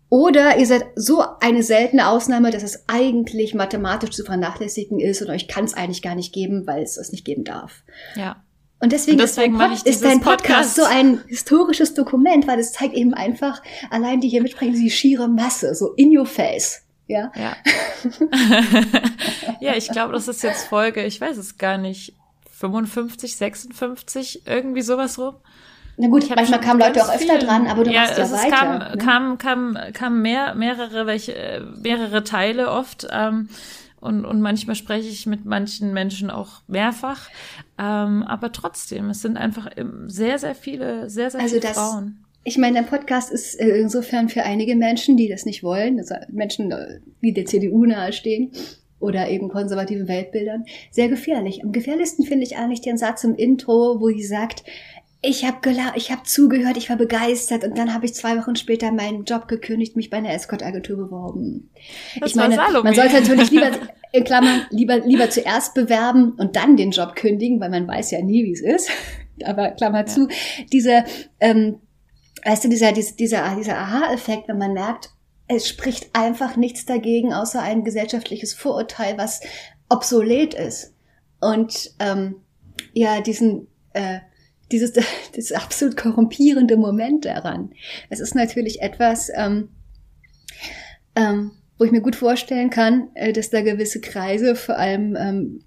[0.08, 5.30] oder ihr seid so eine seltene Ausnahme, dass es eigentlich mathematisch zu vernachlässigen ist und
[5.30, 7.84] euch kann es eigentlich gar nicht geben, weil es es nicht geben darf.
[8.16, 8.42] Ja.
[8.82, 12.48] Und deswegen, und deswegen ist, dein, Pod ist dein Podcast, Podcast, so ein historisches Dokument,
[12.48, 16.26] weil es zeigt eben einfach, allein die hier mitsprechen, die schiere Masse, so in your
[16.26, 16.82] face.
[17.06, 17.30] Ja.
[17.36, 17.56] Ja,
[19.60, 22.16] ja ich glaube, das ist jetzt Folge, ich weiß es gar nicht,
[22.52, 25.36] 55, 56, irgendwie sowas rum.
[26.00, 27.46] Na gut, manchmal kamen Leute auch öfter viel.
[27.46, 28.56] dran, aber du ja, machst ja es weiter.
[28.56, 28.96] Kam, ne?
[28.96, 33.06] kam, kam, kam mehr, mehrere, welche, mehrere Teile oft.
[33.12, 33.48] Ähm,
[34.00, 37.28] und, und manchmal spreche ich mit manchen Menschen auch mehrfach.
[37.78, 39.68] Ähm, aber trotzdem, es sind einfach
[40.06, 42.24] sehr, sehr viele, sehr, sehr also viele das, Frauen.
[42.44, 46.14] Ich meine, der Podcast ist äh, insofern für einige Menschen, die das nicht wollen, also
[46.30, 48.52] Menschen, äh, die der CDU nahestehen
[49.00, 51.62] oder eben konservativen Weltbildern, sehr gefährlich.
[51.62, 54.64] Am gefährlichsten finde ich eigentlich den Satz im Intro, wo sie sagt,
[55.22, 55.58] ich habe
[55.96, 59.48] ich habe zugehört, ich war begeistert und dann habe ich zwei Wochen später meinen Job
[59.48, 61.70] gekündigt, mich bei einer Escort-Agentur beworben.
[62.18, 63.70] Das ich meine, man sollte natürlich lieber,
[64.12, 68.22] in Klammern, lieber, lieber zuerst bewerben und dann den Job kündigen, weil man weiß ja
[68.22, 68.90] nie, wie es ist.
[69.44, 70.06] Aber Klammer ja.
[70.06, 70.28] zu,
[70.72, 71.04] diese,
[71.38, 71.80] ähm,
[72.44, 75.10] weißt du, dieser, dieser, dieser, dieser Aha-Effekt, wenn man merkt,
[75.48, 79.40] es spricht einfach nichts dagegen, außer ein gesellschaftliches Vorurteil, was
[79.88, 80.94] obsolet ist.
[81.40, 82.36] Und ähm,
[82.92, 84.20] ja, diesen äh,
[84.72, 84.92] dieses,
[85.36, 87.72] dieses absolut korrumpierende Moment daran.
[88.08, 89.68] Es ist natürlich etwas, ähm,
[91.16, 95.64] ähm, wo ich mir gut vorstellen kann, äh, dass da gewisse Kreise, vor allem ähm,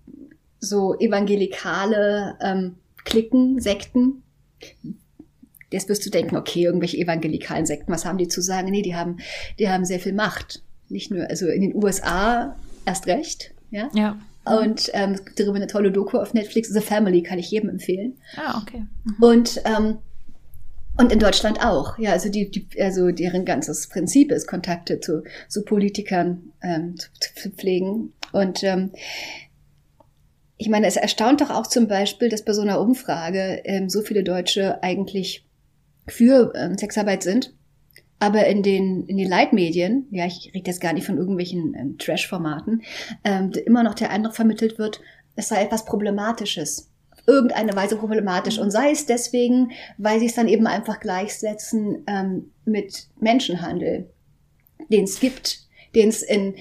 [0.60, 4.24] so evangelikale ähm, Klicken, Sekten,
[5.72, 8.70] jetzt wirst du denken, okay, irgendwelche evangelikalen Sekten, was haben die zu sagen?
[8.70, 9.18] Nee, die haben,
[9.60, 10.62] die haben sehr viel Macht.
[10.88, 13.90] Nicht nur, also in den USA erst recht, ja.
[13.94, 14.18] Ja.
[14.46, 17.70] Und ähm, es gibt darüber eine tolle Doku auf Netflix, The Family, kann ich jedem
[17.70, 18.18] empfehlen.
[18.36, 18.86] Ah, okay.
[19.06, 19.24] Mhm.
[19.24, 19.98] Und ähm,
[20.96, 21.98] und in Deutschland auch.
[21.98, 27.10] Ja, also die, die also deren ganzes Prinzip ist, Kontakte zu, zu Politikern ähm, zu,
[27.36, 28.14] zu pflegen.
[28.32, 28.92] Und ähm,
[30.58, 34.02] ich meine, es erstaunt doch auch zum Beispiel, dass bei so einer Umfrage ähm, so
[34.02, 35.48] viele Deutsche eigentlich
[36.08, 37.56] für ähm, Sexarbeit sind.
[38.24, 41.98] Aber in den, in den Leitmedien, ja, ich rede jetzt gar nicht von irgendwelchen ähm,
[41.98, 42.82] Trash-Formaten,
[43.26, 45.02] ähm, immer noch der Eindruck vermittelt wird,
[45.36, 46.90] es sei etwas Problematisches.
[47.28, 48.60] Irgendeine Weise problematisch.
[48.60, 54.10] Und sei es deswegen, weil sie es dann eben einfach gleichsetzen ähm, mit Menschenhandel,
[54.88, 55.60] den es gibt,
[55.94, 56.56] den es in,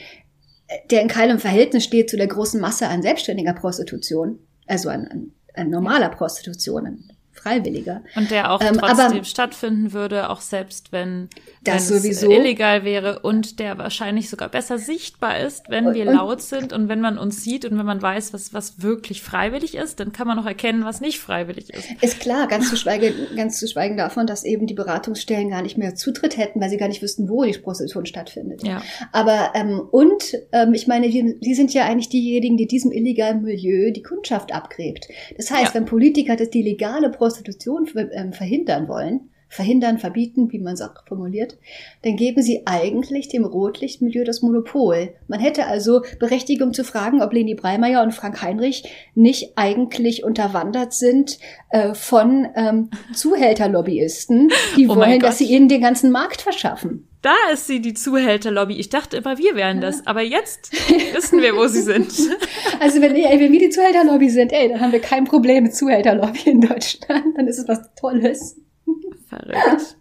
[0.90, 5.31] der in keinem Verhältnis steht zu der großen Masse an selbstständiger Prostitution, also an, an,
[5.55, 7.12] an normaler Prostitution, an
[7.42, 8.02] freiwilliger.
[8.14, 11.28] Und der auch ähm, trotzdem stattfinden würde, auch selbst wenn,
[11.64, 12.31] das wenn sowieso.
[12.31, 16.72] es illegal wäre und der wahrscheinlich sogar besser sichtbar ist, wenn und, wir laut sind
[16.72, 20.12] und wenn man uns sieht und wenn man weiß, was, was wirklich freiwillig ist, dann
[20.12, 21.88] kann man auch erkennen, was nicht freiwillig ist.
[22.00, 25.76] Ist klar, ganz zu schweigen, ganz zu schweigen davon, dass eben die Beratungsstellen gar nicht
[25.76, 28.64] mehr Zutritt hätten, weil sie gar nicht wüssten, wo die Prostitution stattfindet.
[28.64, 28.83] Ja.
[29.11, 33.42] Aber ähm, und ähm, ich meine, die, die sind ja eigentlich diejenigen, die diesem illegalen
[33.42, 35.09] Milieu die Kundschaft abgräbt.
[35.37, 35.74] Das heißt, ja.
[35.74, 40.81] wenn Politiker das die legale Prostitution Prostitution ähm, verhindern wollen, verhindern, verbieten, wie man es
[40.81, 41.59] auch formuliert,
[42.03, 45.14] dann geben sie eigentlich dem Rotlichtmilieu das Monopol.
[45.29, 50.95] Man hätte also Berechtigung zu fragen, ob Leni Breimeyer und Frank Heinrich nicht eigentlich unterwandert
[50.95, 51.38] sind
[51.71, 57.09] äh, von ähm, Zuhälterlobbyisten, die oh wollen, dass sie ihnen den ganzen Markt verschaffen.
[57.23, 58.75] Da ist sie, die Zuhälterlobby.
[58.75, 60.07] Ich dachte immer, wir wären das.
[60.07, 60.73] Aber jetzt
[61.15, 62.13] wissen wir, wo sie sind.
[62.81, 65.77] Also wenn, ey, wenn wir die Zuhälterlobby sind, ey, dann haben wir kein Problem mit
[65.77, 67.37] Zuhälterlobby in Deutschland.
[67.37, 68.57] Dann ist es was Tolles.
[69.29, 69.97] Verrückt.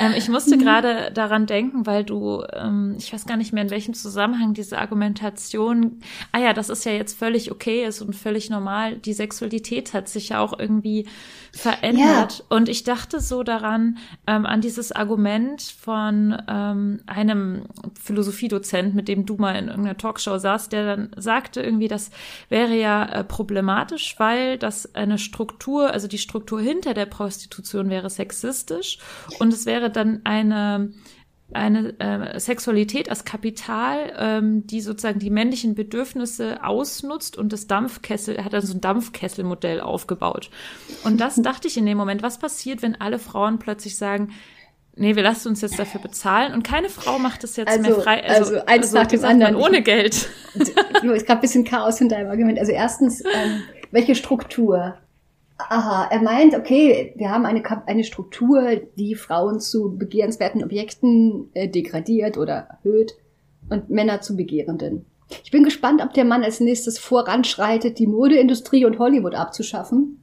[0.00, 0.60] Ähm, ich musste mhm.
[0.60, 4.78] gerade daran denken, weil du, ähm, ich weiß gar nicht mehr in welchem Zusammenhang diese
[4.78, 6.00] Argumentation,
[6.32, 8.96] ah ja, das ist ja jetzt völlig okay ist und völlig normal.
[8.96, 11.06] Die Sexualität hat sich ja auch irgendwie
[11.54, 12.38] verändert.
[12.38, 12.56] Ja.
[12.56, 17.62] Und ich dachte so daran, ähm, an dieses Argument von ähm, einem
[18.00, 22.10] Philosophiedozent, mit dem du mal in irgendeiner Talkshow saßt, der dann sagte irgendwie, das
[22.48, 28.10] wäre ja äh, problematisch, weil das eine Struktur, also die Struktur hinter der Prostitution wäre
[28.10, 28.98] sexistisch
[29.38, 30.92] und es wäre dann eine
[31.54, 38.36] eine äh, Sexualität als Kapital, ähm, die sozusagen die männlichen Bedürfnisse ausnutzt und das Dampfkessel,
[38.36, 40.50] er hat dann so ein Dampfkesselmodell aufgebaut.
[41.04, 44.32] Und das dachte ich in dem Moment, was passiert, wenn alle Frauen plötzlich sagen,
[44.96, 47.94] nee, wir lassen uns jetzt dafür bezahlen und keine Frau macht das jetzt also, mehr
[48.00, 48.24] frei.
[48.24, 49.56] Also, also eins also, nach dem anderen.
[49.56, 50.28] ohne Geld.
[51.14, 52.58] Es gab ein bisschen Chaos in deinem Argument.
[52.58, 54.96] Also erstens, ähm, welche Struktur?
[55.56, 61.68] Aha, er meint, okay, wir haben eine, eine Struktur, die Frauen zu begehrenswerten Objekten äh,
[61.68, 63.16] degradiert oder erhöht
[63.70, 65.06] und Männer zu Begehrenden.
[65.44, 70.22] Ich bin gespannt, ob der Mann als nächstes voranschreitet, die Modeindustrie und Hollywood abzuschaffen.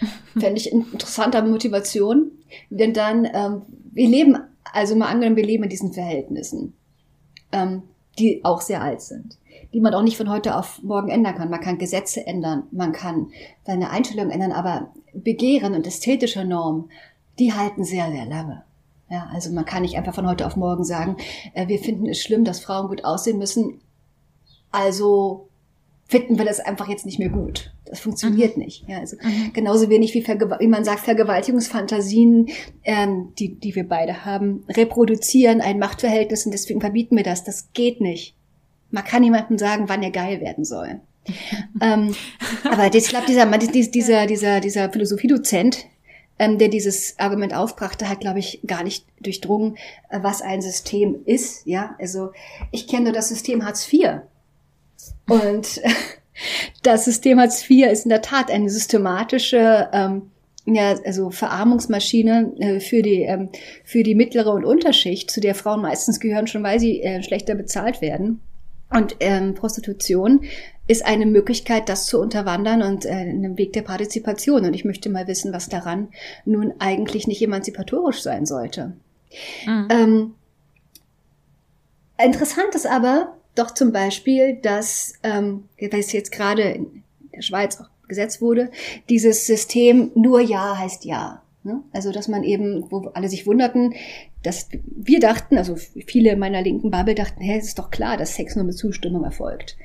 [0.38, 2.30] Fände ich interessanter Motivation.
[2.68, 4.36] Denn dann, ähm, wir leben,
[4.72, 6.74] also mal angenommen, wir leben in diesen Verhältnissen,
[7.52, 7.82] ähm,
[8.18, 9.39] die auch sehr alt sind
[9.72, 11.50] die man auch nicht von heute auf morgen ändern kann.
[11.50, 13.28] Man kann Gesetze ändern, man kann
[13.64, 16.90] seine Einstellung ändern, aber Begehren und ästhetische Normen,
[17.38, 18.64] die halten sehr, sehr lange.
[19.08, 21.16] Ja, also man kann nicht einfach von heute auf morgen sagen,
[21.54, 23.80] äh, wir finden es schlimm, dass Frauen gut aussehen müssen,
[24.70, 25.48] also
[26.06, 27.72] finden wir das einfach jetzt nicht mehr gut.
[27.84, 28.64] Das funktioniert mhm.
[28.64, 28.88] nicht.
[28.88, 29.52] Ja, also mhm.
[29.52, 32.48] genauso wenig wie, wie man sagt, Vergewaltigungsfantasien,
[32.84, 37.44] ähm, die, die wir beide haben, reproduzieren ein Machtverhältnis und deswegen verbieten wir das.
[37.44, 38.36] Das geht nicht.
[38.90, 41.00] Man kann niemandem sagen, wann er geil werden soll.
[41.82, 42.14] ähm,
[42.64, 45.86] aber ich glaube, dieser, dieser, dieser, dieser Philosophiedozent,
[46.38, 49.76] ähm, der dieses Argument aufbrachte, hat, glaube ich, gar nicht durchdrungen,
[50.08, 51.66] äh, was ein System ist.
[51.66, 52.32] Ja, also
[52.72, 54.22] ich kenne nur das System Hartz IV.
[55.28, 55.80] Und
[56.82, 60.30] das System Hartz IV ist in der Tat eine systematische ähm,
[60.66, 63.48] ja, also Verarmungsmaschine äh, für die ähm,
[63.82, 67.54] für die mittlere und Unterschicht, zu der Frauen meistens gehören, schon weil sie äh, schlechter
[67.54, 68.40] bezahlt werden
[68.92, 70.42] Und ähm, Prostitution
[70.88, 74.64] ist eine Möglichkeit, das zu unterwandern und äh, einen Weg der Partizipation.
[74.64, 76.08] Und ich möchte mal wissen, was daran
[76.44, 78.92] nun eigentlich nicht emanzipatorisch sein sollte.
[79.66, 79.88] Mhm.
[79.90, 80.34] Ähm,
[82.18, 87.80] interessant ist aber doch zum Beispiel, dass, ähm, weil es jetzt gerade in der Schweiz
[87.80, 88.70] auch gesetzt wurde,
[89.08, 91.42] dieses System nur Ja heißt Ja.
[91.62, 91.82] Ne?
[91.92, 93.94] Also, dass man eben, wo alle sich wunderten,
[94.42, 98.34] dass wir dachten, also viele meiner linken Bubble dachten, hey, es ist doch klar, dass
[98.34, 99.76] Sex nur mit Zustimmung erfolgt.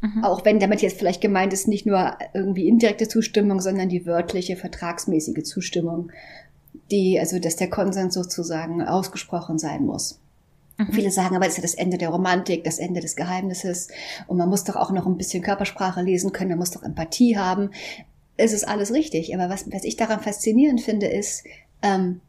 [0.00, 0.24] Mhm.
[0.24, 4.56] Auch wenn damit jetzt vielleicht gemeint ist, nicht nur irgendwie indirekte Zustimmung, sondern die wörtliche,
[4.56, 6.10] vertragsmäßige Zustimmung,
[6.90, 10.20] die, also, dass der Konsens sozusagen ausgesprochen sein muss.
[10.78, 10.92] Mhm.
[10.92, 13.88] Viele sagen, aber das ist ja das Ende der Romantik, das Ende des Geheimnisses.
[14.26, 17.36] Und man muss doch auch noch ein bisschen Körpersprache lesen können, man muss doch Empathie
[17.36, 17.70] haben.
[18.40, 19.34] Es ist alles richtig.
[19.34, 21.44] Aber was, was ich daran faszinierend finde, ist,
[21.82, 22.20] ähm,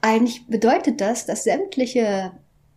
[0.00, 2.32] eigentlich bedeutet das, dass sämtliche,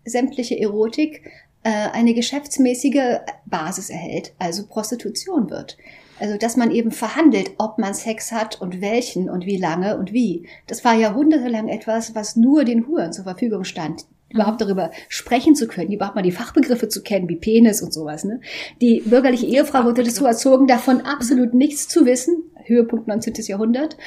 [0.06, 1.30] sämtliche Erotik
[1.64, 5.78] äh, eine geschäftsmäßige Basis erhält, also Prostitution wird.
[6.20, 10.14] Also, dass man eben verhandelt, ob man Sex hat und welchen und wie lange und
[10.14, 10.48] wie.
[10.66, 15.68] Das war jahrhundertelang etwas, was nur den Huren zur Verfügung stand überhaupt darüber sprechen zu
[15.68, 18.24] können, überhaupt mal die Fachbegriffe zu kennen, wie Penis und sowas.
[18.24, 18.42] Ne?
[18.82, 23.34] Die bürgerliche Ehefrau wurde dazu erzogen, davon absolut nichts zu wissen, Höhepunkt 19.
[23.46, 23.98] Jahrhundert,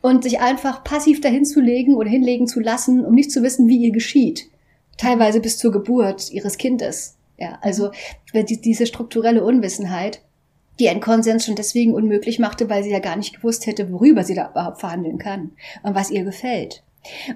[0.00, 3.68] und sich einfach passiv dahin zu legen oder hinlegen zu lassen, um nicht zu wissen,
[3.68, 4.48] wie ihr geschieht.
[4.96, 7.16] Teilweise bis zur Geburt ihres Kindes.
[7.38, 7.90] Ja, also
[8.32, 10.22] diese strukturelle Unwissenheit,
[10.78, 14.24] die einen Konsens schon deswegen unmöglich machte, weil sie ja gar nicht gewusst hätte, worüber
[14.24, 15.50] sie da überhaupt verhandeln kann
[15.82, 16.82] und was ihr gefällt.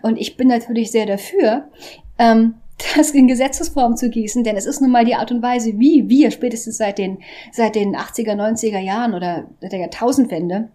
[0.02, 1.68] Und ich bin natürlich sehr dafür,
[2.18, 2.54] ähm,
[2.96, 6.09] das in Gesetzesform zu gießen, denn es ist nun mal die Art und Weise, wie
[6.09, 7.18] wir spätestens seit den,
[7.52, 10.70] seit den 80er, 90er Jahren oder der Jahrtausendwende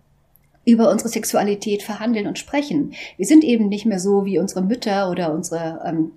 [0.65, 2.93] über unsere Sexualität verhandeln und sprechen.
[3.17, 6.11] Wir sind eben nicht mehr so wie unsere Mütter oder unsere ähm,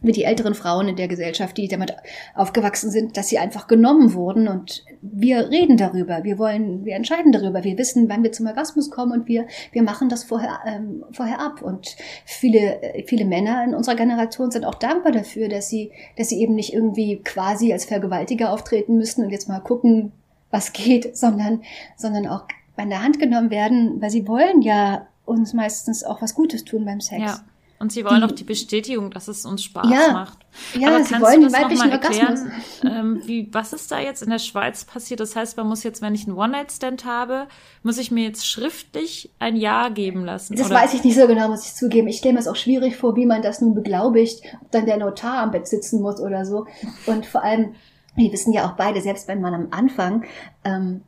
[0.00, 1.94] wie die älteren Frauen in der Gesellschaft, die damit
[2.34, 7.32] aufgewachsen sind, dass sie einfach genommen wurden und wir reden darüber, wir wollen, wir entscheiden
[7.32, 11.04] darüber, wir wissen, wann wir zum Orgasmus kommen und wir, wir machen das vorher, ähm,
[11.10, 15.90] vorher ab und viele, viele Männer in unserer Generation sind auch dankbar dafür, dass sie,
[16.16, 20.12] dass sie eben nicht irgendwie quasi als Vergewaltiger auftreten müssen und jetzt mal gucken,
[20.50, 21.62] was geht, sondern,
[21.96, 22.44] sondern auch
[22.76, 26.84] an der Hand genommen werden, weil sie wollen ja uns meistens auch was Gutes tun
[26.84, 27.22] beim Sex.
[27.22, 27.40] Ja.
[27.80, 30.38] Und sie wollen die, auch die Bestätigung, dass es uns Spaß ja, macht.
[30.74, 32.40] Ja, Aber sie wollen den weiblichen Orgasmus.
[32.82, 35.20] Ähm, wie, was ist da jetzt in der Schweiz passiert?
[35.20, 37.46] Das heißt, man muss jetzt, wenn ich einen One-Night-Stand habe,
[37.84, 40.56] muss ich mir jetzt schriftlich ein Ja geben lassen?
[40.56, 40.76] Das oder?
[40.76, 42.08] weiß ich nicht so genau, muss ich zugeben.
[42.08, 44.96] Ich stelle mir es auch schwierig vor, wie man das nun beglaubigt, ob dann der
[44.96, 46.66] Notar am Bett sitzen muss oder so.
[47.06, 47.74] Und vor allem,
[48.16, 50.24] wir wissen ja auch beide, selbst wenn man am Anfang
[50.64, 51.02] ähm,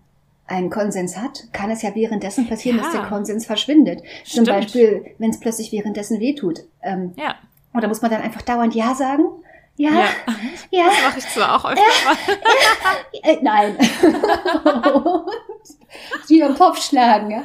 [0.50, 2.84] einen Konsens hat, kann es ja währenddessen passieren, ja.
[2.84, 4.02] dass der Konsens verschwindet.
[4.24, 4.46] Stimmt.
[4.46, 6.60] Zum Beispiel, wenn es plötzlich währenddessen wehtut.
[6.82, 7.36] Ähm, ja.
[7.72, 9.24] Oder muss man dann einfach dauernd Ja sagen?
[9.76, 10.08] Ja, ja.
[10.70, 10.84] ja.
[10.86, 12.16] Das mache ich zwar auch öfter mal.
[13.22, 13.30] Ja.
[13.30, 13.78] Äh, nein.
[16.28, 17.30] wie am Kopf schlagen.
[17.30, 17.42] Ja?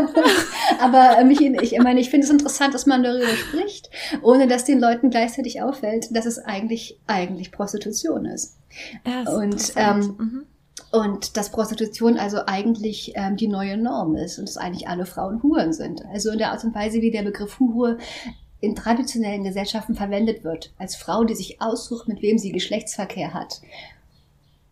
[0.80, 3.90] Aber mich, ich meine, ich finde es interessant, dass man darüber spricht,
[4.22, 8.56] ohne dass den Leuten gleichzeitig auffällt, dass es eigentlich eigentlich Prostitution ist.
[9.06, 10.46] Ja, ist Und ähm, mhm.
[10.92, 15.42] Und dass Prostitution also eigentlich ähm, die neue Norm ist und dass eigentlich alle Frauen
[15.42, 16.04] Huren sind.
[16.12, 17.98] Also in der Art und Weise, wie der Begriff Hure
[18.60, 23.60] in traditionellen Gesellschaften verwendet wird, als Frau, die sich aussucht, mit wem sie Geschlechtsverkehr hat.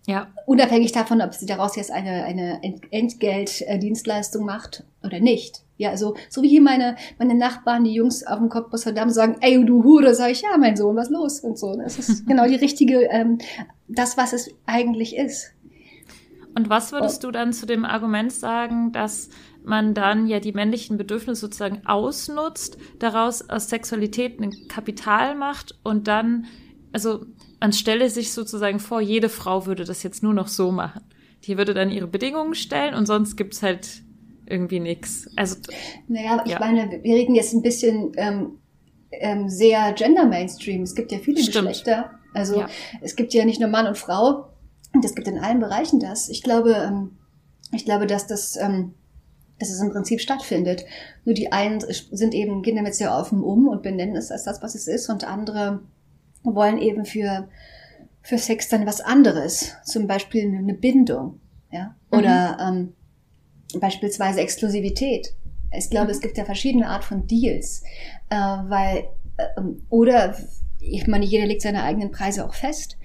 [0.07, 0.29] Ja.
[0.47, 5.63] Unabhängig davon, ob sie daraus jetzt eine, eine Entgeltdienstleistung macht oder nicht.
[5.77, 9.37] Ja, also, so wie hier meine, meine Nachbarn, die Jungs auf dem Kopf Damm sagen,
[9.41, 11.41] ey, du Hure, sag ich, ja, mein Sohn, was los?
[11.41, 11.77] Und so.
[11.77, 13.39] Das ist genau die richtige, ähm,
[13.87, 15.53] das, was es eigentlich ist.
[16.59, 19.29] Und was würdest du dann zu dem Argument sagen, dass
[19.63, 26.09] man dann ja die männlichen Bedürfnisse sozusagen ausnutzt, daraus aus Sexualität ein Kapital macht und
[26.09, 26.47] dann,
[26.93, 27.27] also
[27.61, 31.05] man stelle sich sozusagen vor, jede Frau würde das jetzt nur noch so machen.
[31.45, 34.03] Die würde dann ihre Bedingungen stellen und sonst gibt's halt
[34.47, 35.31] irgendwie nichts.
[35.37, 35.59] Also,
[36.09, 36.59] naja, ich ja.
[36.59, 38.59] meine, wir reden jetzt ein bisschen ähm,
[39.13, 40.83] ähm, sehr gender-mainstream.
[40.83, 41.69] Es gibt ja viele Stimmt.
[41.69, 42.19] Geschlechter.
[42.35, 42.67] Also ja.
[43.01, 44.48] es gibt ja nicht nur Mann und Frau,
[44.95, 46.29] und es gibt in allen Bereichen das.
[46.29, 47.19] Ich glaube, ähm,
[47.73, 48.95] ich glaube, dass das, ähm,
[49.59, 50.85] dass es im Prinzip stattfindet.
[51.25, 54.63] Nur die einen sind eben, gehen damit sehr offen um und benennen es als das,
[54.63, 55.81] was es ist, und andere
[56.43, 57.49] wollen eben für,
[58.23, 59.75] für Sex dann was anderes.
[59.85, 62.95] Zum Beispiel eine Bindung, ja, oder mhm.
[63.75, 65.35] ähm, beispielsweise Exklusivität.
[65.77, 66.13] Ich glaube, mhm.
[66.13, 67.83] es gibt ja verschiedene Art von Deals,
[68.31, 69.61] äh, weil, äh,
[69.91, 70.35] oder
[70.81, 72.97] ich meine, jeder legt seine eigenen Preise auch fest.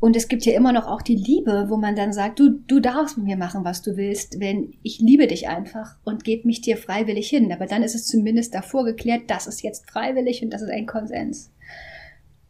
[0.00, 2.78] Und es gibt ja immer noch auch die Liebe, wo man dann sagt, du, du
[2.78, 6.60] darfst mit mir machen, was du willst, wenn ich liebe dich einfach und gebe mich
[6.60, 7.52] dir freiwillig hin.
[7.52, 10.86] Aber dann ist es zumindest davor geklärt, das ist jetzt freiwillig und das ist ein
[10.86, 11.50] Konsens.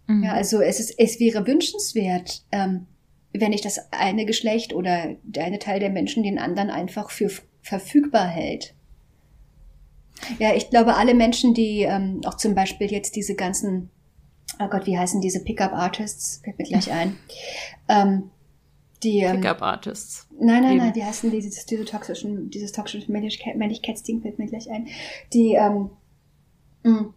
[0.09, 0.25] Mhm.
[0.25, 2.87] Ja, also es ist, es wäre wünschenswert, ähm,
[3.33, 7.31] wenn nicht das eine Geschlecht oder der eine Teil der Menschen den anderen einfach für
[7.63, 8.75] verfügbar hält.
[10.39, 13.91] Ja, ich glaube, alle Menschen, die ähm, auch zum Beispiel jetzt diese ganzen,
[14.61, 17.17] oh Gott, wie heißen diese Pickup-Artists, fällt mir gleich ein,
[17.89, 18.31] ähm,
[19.03, 20.29] die ähm, Pickup-Artists.
[20.41, 24.89] Nein, nein, nein, die heißen dieses, diese toxischen, dieses toxische Männlichkeitsding fällt mir gleich ein,
[25.33, 25.91] die ähm,
[26.83, 27.15] mm,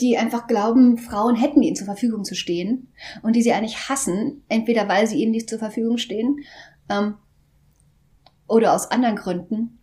[0.00, 2.88] die einfach glauben, Frauen hätten ihnen zur Verfügung zu stehen
[3.22, 6.40] und die sie eigentlich hassen, entweder weil sie ihnen nicht zur Verfügung stehen
[6.88, 7.14] ähm,
[8.46, 9.77] oder aus anderen Gründen.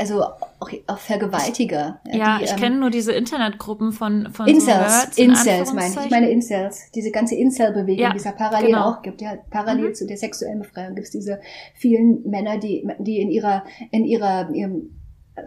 [0.00, 2.00] Also auch, auch Vergewaltiger.
[2.10, 5.14] Ja, die, ich ähm, kenne nur diese Internetgruppen von, von Incels.
[5.14, 6.04] So Incels meine ich.
[6.06, 6.90] Ich meine Incels.
[6.94, 8.90] Diese ganze Incel-Bewegung, ja, die es ja parallel genau.
[8.90, 9.20] auch gibt.
[9.20, 9.94] Ja, parallel mhm.
[9.94, 11.40] zu der sexuellen Befreiung gibt es diese
[11.74, 14.96] vielen Männer, die, die in ihrer, in ihrer, ihrem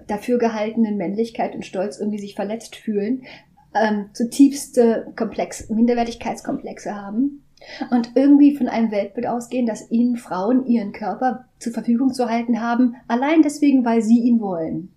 [0.07, 3.23] dafür gehaltenen Männlichkeit und Stolz irgendwie sich verletzt fühlen,
[3.75, 7.42] ähm, zutiefste Komplex, Minderwertigkeitskomplexe haben
[7.89, 12.61] und irgendwie von einem Weltbild ausgehen, dass ihnen Frauen ihren Körper zur Verfügung zu halten
[12.61, 14.93] haben, allein deswegen, weil sie ihn wollen.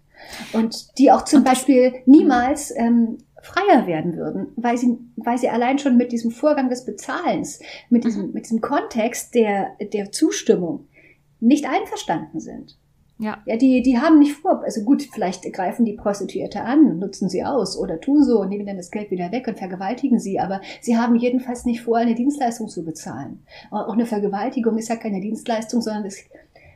[0.53, 5.79] Und die auch zum Beispiel niemals ähm, freier werden würden, weil sie, weil sie allein
[5.79, 7.61] schon mit diesem Vorgang des Bezahlens,
[7.91, 8.33] mit diesem, mhm.
[8.33, 10.89] mit diesem Kontext der, der Zustimmung
[11.39, 12.77] nicht einverstanden sind.
[13.19, 13.39] Ja.
[13.47, 17.45] Ja, die, die haben nicht vor, also gut, vielleicht greifen die Prostituierte an, nutzen sie
[17.45, 20.61] aus oder tun so und nehmen dann das Geld wieder weg und vergewaltigen sie, aber
[20.83, 23.43] sie haben jedenfalls nicht vor, eine Dienstleistung zu bezahlen.
[23.71, 26.19] Auch eine Vergewaltigung ist ja keine Dienstleistung, sondern es,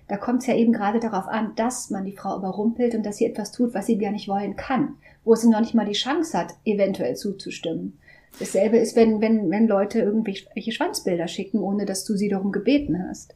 [0.09, 3.19] da kommt es ja eben gerade darauf an, dass man die Frau überrumpelt und dass
[3.19, 5.93] sie etwas tut, was sie gar nicht wollen kann, wo sie noch nicht mal die
[5.93, 7.99] Chance hat, eventuell zuzustimmen.
[8.39, 13.07] Dasselbe ist, wenn, wenn, wenn Leute irgendwelche Schwanzbilder schicken, ohne dass du sie darum gebeten
[13.09, 13.35] hast.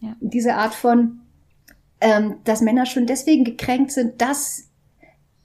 [0.00, 0.16] Ja.
[0.20, 1.20] Diese Art von
[2.00, 4.70] ähm, dass Männer schon deswegen gekränkt sind, dass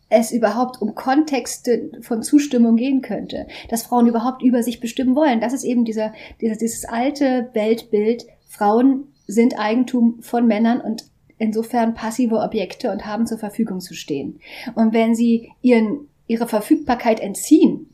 [0.10, 5.42] es überhaupt um Kontexte von Zustimmung gehen könnte, dass Frauen überhaupt über sich bestimmen wollen.
[5.42, 11.06] Das ist eben dieser, dieser dieses alte Weltbild, Frauen sind Eigentum von Männern und
[11.38, 14.40] insofern passive Objekte und haben zur Verfügung zu stehen.
[14.76, 17.90] Und wenn sie ihren, ihre Verfügbarkeit entziehen,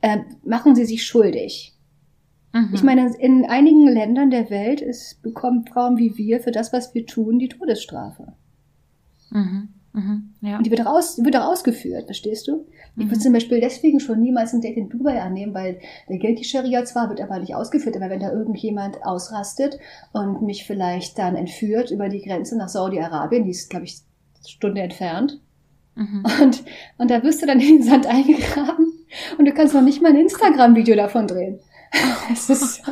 [0.00, 1.74] äh, machen sie sich schuldig.
[2.52, 2.70] Mhm.
[2.72, 6.94] Ich meine, in einigen Ländern der Welt ist, bekommen Frauen wie wir für das, was
[6.94, 8.32] wir tun, die Todesstrafe.
[9.30, 9.68] Mhm.
[9.92, 10.34] Mhm.
[10.40, 10.58] Ja.
[10.58, 12.66] Und die wird auch, aus, wird auch ausgeführt, verstehst du?
[12.96, 13.20] Ich würde mhm.
[13.20, 15.78] zum Beispiel deswegen schon niemals ein Date in Dubai annehmen, weil
[16.08, 17.96] da gilt die Scharia zwar, wird aber nicht ausgeführt.
[17.96, 19.78] Aber wenn da irgendjemand ausrastet
[20.12, 24.00] und mich vielleicht dann entführt über die Grenze nach Saudi-Arabien, die ist, glaube ich,
[24.36, 25.40] eine Stunde entfernt,
[25.94, 26.24] mhm.
[26.42, 26.64] und,
[26.98, 28.92] und da wirst du dann in den Sand eingegraben
[29.38, 31.60] und du kannst noch nicht mal ein Instagram-Video davon drehen.
[32.32, 32.82] Es ist,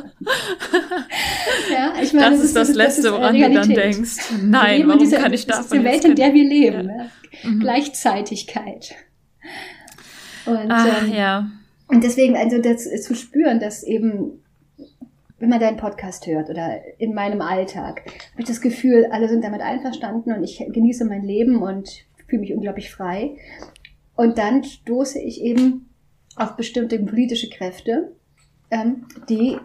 [1.70, 4.32] ja, ich meine, das, das ist das, das Letzte, woran du dann denkst.
[4.42, 6.88] Nein, warum diese, kann ich davon Das ist die Welt, in der wir leben.
[6.88, 7.51] Ja.
[7.51, 7.61] Mhm.
[7.61, 8.94] Gleichzeitigkeit.
[10.47, 11.51] Und, Ach, ähm, ja.
[11.88, 14.42] und deswegen, also das zu spüren, dass eben,
[15.38, 19.44] wenn man deinen Podcast hört oder in meinem Alltag, habe ich das Gefühl, alle sind
[19.44, 23.36] damit einverstanden und ich genieße mein Leben und fühle mich unglaublich frei.
[24.14, 25.90] Und dann stoße ich eben
[26.36, 28.12] auf bestimmte politische Kräfte,
[28.71, 29.59] ähm, die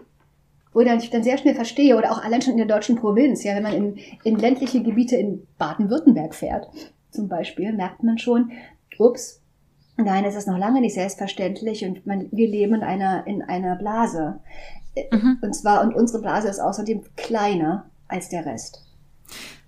[0.72, 3.54] wo ich dann sehr schnell verstehe, oder auch allein schon in der deutschen Provinz, ja,
[3.54, 6.66] wenn man in, in ländliche Gebiete in Baden-Württemberg fährt,
[7.10, 8.52] zum Beispiel, merkt man schon,
[8.98, 9.42] ups,
[9.96, 13.76] nein, es ist noch lange nicht selbstverständlich und man, wir leben in einer, in einer
[13.76, 14.40] Blase.
[15.10, 15.38] Mhm.
[15.42, 18.86] Und zwar, und unsere Blase ist außerdem kleiner als der Rest.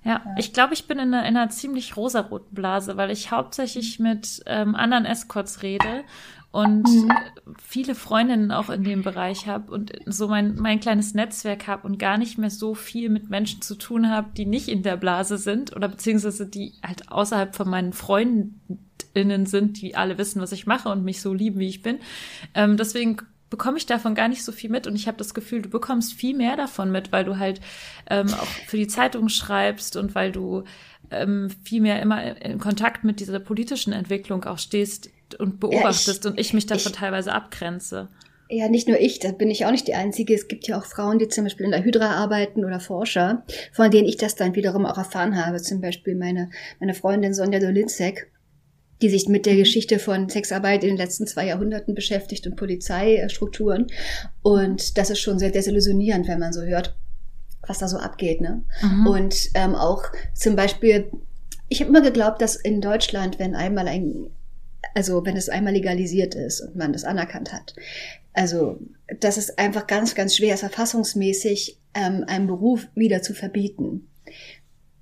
[0.05, 0.35] Ja, ja.
[0.39, 4.43] ich glaube, ich bin in einer, in einer ziemlich rosaroten Blase, weil ich hauptsächlich mit
[4.47, 6.05] ähm, anderen Escorts rede
[6.55, 7.11] und mhm.
[7.61, 11.99] viele Freundinnen auch in dem Bereich habe und so mein, mein kleines Netzwerk habe und
[11.99, 15.37] gar nicht mehr so viel mit Menschen zu tun habe, die nicht in der Blase
[15.37, 20.65] sind oder beziehungsweise die halt außerhalb von meinen Freundinnen sind, die alle wissen, was ich
[20.65, 21.99] mache und mich so lieben, wie ich bin.
[22.55, 23.17] Ähm, deswegen
[23.51, 26.13] bekomme ich davon gar nicht so viel mit und ich habe das Gefühl, du bekommst
[26.13, 27.61] viel mehr davon mit, weil du halt
[28.09, 30.63] ähm, auch für die Zeitung schreibst und weil du
[31.11, 36.31] ähm, viel mehr immer in Kontakt mit dieser politischen Entwicklung auch stehst, und beobachtest ja,
[36.31, 38.09] ich, und ich mich davon ich, teilweise abgrenze.
[38.51, 40.35] Ja, nicht nur ich, da bin ich auch nicht die Einzige.
[40.35, 43.91] Es gibt ja auch Frauen, die zum Beispiel in der Hydra arbeiten oder Forscher, von
[43.91, 45.63] denen ich das dann wiederum auch erfahren habe.
[45.63, 48.31] Zum Beispiel meine, meine Freundin Sonja Dolinzek,
[49.01, 53.87] die sich mit der Geschichte von Sexarbeit in den letzten zwei Jahrhunderten beschäftigt und Polizeistrukturen.
[54.43, 56.97] Und das ist schon sehr desillusionierend, wenn man so hört,
[57.67, 58.43] was da so abgeht.
[58.43, 58.63] Ne?
[58.83, 59.07] Mhm.
[59.07, 60.05] Und ähm, auch
[60.35, 61.11] zum Beispiel,
[61.69, 64.31] ich habe immer geglaubt, dass in Deutschland, wenn einmal ein
[64.95, 67.75] also wenn es einmal legalisiert ist und man das anerkannt hat.
[68.33, 68.79] Also
[69.21, 74.09] das ist einfach ganz, ganz schwer verfassungsmäßig ähm, einen Beruf wieder zu verbieten.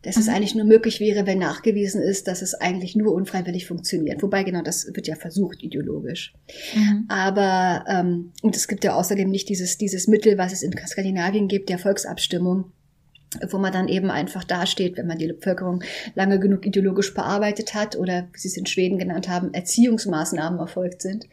[0.02, 0.22] Dass mhm.
[0.22, 4.22] es eigentlich nur möglich wäre, wenn nachgewiesen ist, dass es eigentlich nur unfreiwillig funktioniert.
[4.22, 6.34] Wobei genau das wird ja versucht ideologisch.
[6.74, 7.06] Mhm.
[7.08, 11.48] Aber ähm, und es gibt ja außerdem nicht dieses dieses Mittel, was es in Skandinavien
[11.48, 12.72] gibt, der Volksabstimmung,
[13.50, 15.82] wo man dann eben einfach dasteht, wenn man die Bevölkerung
[16.14, 21.02] lange genug ideologisch bearbeitet hat oder, wie Sie es in Schweden genannt haben, Erziehungsmaßnahmen erfolgt
[21.02, 21.26] sind.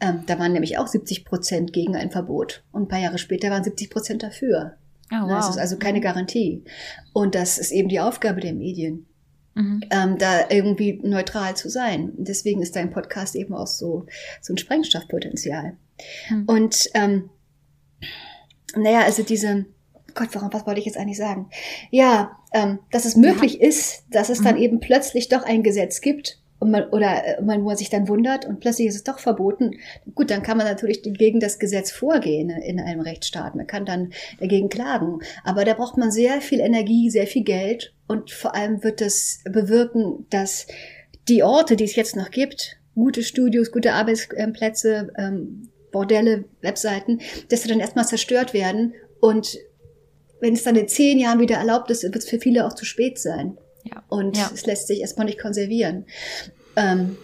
[0.00, 2.64] Ähm, da waren nämlich auch 70 Prozent gegen ein Verbot.
[2.72, 4.76] Und ein paar Jahre später waren 70 Prozent dafür.
[5.12, 5.28] Oh, wow.
[5.28, 6.64] Das ist also keine Garantie.
[7.12, 9.06] Und das ist eben die Aufgabe der Medien.
[9.54, 9.82] Mhm.
[9.90, 12.12] Ähm, da irgendwie neutral zu sein.
[12.16, 14.06] Deswegen ist dein Podcast eben auch so,
[14.42, 15.76] so ein Sprengstoffpotenzial.
[16.28, 16.44] Mhm.
[16.46, 17.30] Und ähm,
[18.74, 19.66] naja, also diese,
[20.14, 21.48] Gott, warum, was wollte ich jetzt eigentlich sagen?
[21.90, 23.68] Ja, ähm, dass es möglich ja.
[23.68, 24.62] ist, dass es dann mhm.
[24.62, 28.08] eben plötzlich doch ein Gesetz gibt, und man, oder äh, man, wo man sich dann
[28.08, 29.72] wundert und plötzlich ist es doch verboten.
[30.14, 33.54] Gut, dann kann man natürlich gegen das Gesetz vorgehen in einem Rechtsstaat.
[33.54, 35.18] Man kann dann dagegen klagen.
[35.44, 39.40] Aber da braucht man sehr viel Energie, sehr viel Geld und vor allem wird das
[39.44, 40.66] bewirken, dass
[41.28, 47.62] die Orte, die es jetzt noch gibt, gute Studios, gute Arbeitsplätze, ähm, Bordelle, Webseiten, dass
[47.62, 49.58] sie dann erstmal zerstört werden und
[50.40, 52.84] wenn es dann in zehn Jahren wieder erlaubt ist, wird es für viele auch zu
[52.84, 53.56] spät sein.
[53.84, 54.02] Ja.
[54.08, 54.50] Und ja.
[54.52, 56.06] es lässt sich erstmal nicht konservieren.
[56.76, 57.16] Ähm,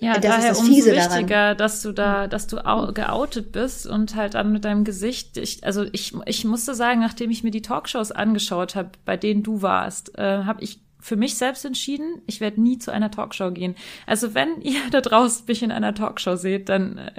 [0.00, 1.56] ja, das daher ist das umso wichtiger, daran.
[1.56, 2.56] dass du da, dass du
[2.94, 5.36] geoutet bist und halt dann mit deinem Gesicht.
[5.36, 9.42] Ich, also ich, ich musste sagen, nachdem ich mir die Talkshows angeschaut habe, bei denen
[9.42, 13.50] du warst, äh, habe ich für mich selbst entschieden, ich werde nie zu einer Talkshow
[13.50, 13.74] gehen.
[14.06, 17.12] Also wenn ihr da draußen mich in einer Talkshow seht, dann äh,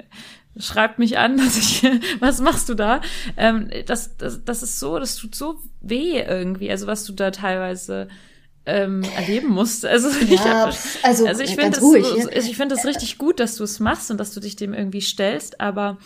[0.58, 1.82] schreibt mich an, dass ich,
[2.20, 3.00] was machst du da?
[3.36, 7.30] Ähm, das, das, das ist so, das tut so weh irgendwie, also was du da
[7.30, 8.08] teilweise
[8.66, 9.86] ähm, erleben musst.
[9.86, 10.70] Also ich, ja,
[11.02, 12.40] also, also ich finde es ja.
[12.40, 15.00] ich finde es richtig gut, dass du es machst und dass du dich dem irgendwie
[15.00, 15.98] stellst, aber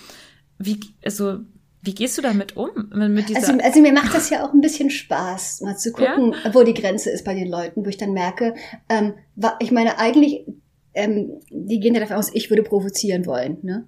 [0.58, 1.40] wie, also
[1.82, 2.70] wie gehst du damit um?
[2.94, 6.34] Mit dieser also, also mir macht das ja auch ein bisschen Spaß, mal zu gucken,
[6.44, 6.54] ja?
[6.54, 8.54] wo die Grenze ist bei den Leuten, wo ich dann merke,
[8.88, 9.14] ähm,
[9.58, 10.46] ich meine eigentlich,
[10.94, 13.86] ähm, die gehen ja davon aus, ich würde provozieren wollen, ne?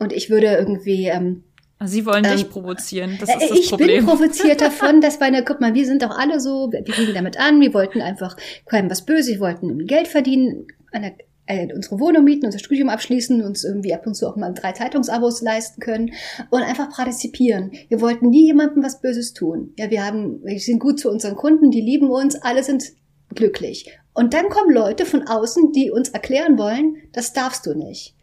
[0.00, 1.44] Und ich würde irgendwie ähm,
[1.82, 3.16] Sie wollen dich ähm, provozieren.
[3.18, 4.04] Das ist das ich Problem.
[4.04, 7.38] bin provoziert davon, dass meine, guck mal, wir sind doch alle so, wir gehen damit
[7.38, 8.36] an, wir wollten einfach
[8.66, 11.14] keinem was böse, wir wollten Geld verdienen, eine,
[11.46, 14.72] äh, unsere Wohnung mieten, unser Studium abschließen, uns irgendwie ab und zu auch mal drei
[14.72, 16.12] Zeitungsabos leisten können
[16.50, 17.72] und einfach partizipieren.
[17.88, 19.72] Wir wollten nie jemandem was Böses tun.
[19.78, 22.92] Ja, wir haben, wir sind gut zu unseren Kunden, die lieben uns, alle sind
[23.34, 23.90] glücklich.
[24.12, 28.14] Und dann kommen Leute von außen, die uns erklären wollen, das darfst du nicht.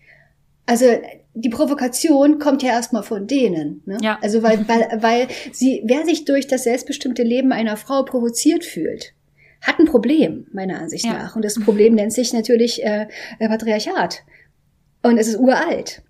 [0.67, 0.85] Also
[1.39, 3.81] die Provokation kommt ja erstmal von denen.
[3.85, 3.97] Ne?
[4.01, 4.17] Ja.
[4.21, 9.13] Also weil, weil, weil sie, wer sich durch das selbstbestimmte Leben einer Frau provoziert fühlt,
[9.61, 11.13] hat ein Problem, meiner Ansicht ja.
[11.13, 11.35] nach.
[11.35, 13.07] Und das Problem nennt sich natürlich äh,
[13.39, 14.23] Patriarchat.
[15.03, 16.01] Und es ist uralt.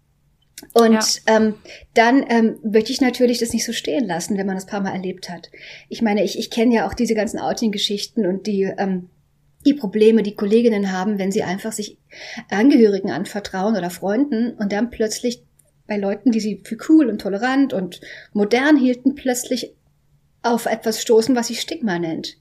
[0.73, 1.01] Und ja.
[1.27, 1.55] ähm,
[1.93, 4.93] dann ähm, möchte ich natürlich das nicht so stehen lassen, wenn man das paar Mal
[4.93, 5.51] erlebt hat.
[5.87, 9.09] Ich meine, ich, ich kenne ja auch diese ganzen Outing-Geschichten und die ähm,
[9.67, 11.99] die Probleme die Kolleginnen haben, wenn sie einfach sich
[12.49, 15.43] Angehörigen anvertrauen oder Freunden und dann plötzlich
[15.85, 18.01] bei Leuten, die sie für cool und tolerant und
[18.33, 19.73] modern hielten, plötzlich
[20.43, 22.37] auf etwas stoßen, was sich Stigma nennt.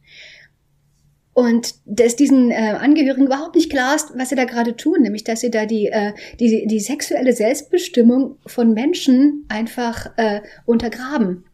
[1.33, 5.23] Und dass diesen äh, Angehörigen überhaupt nicht klar ist, was sie da gerade tun, nämlich
[5.23, 11.45] dass sie da die, äh, die, die sexuelle Selbstbestimmung von Menschen einfach äh, untergraben.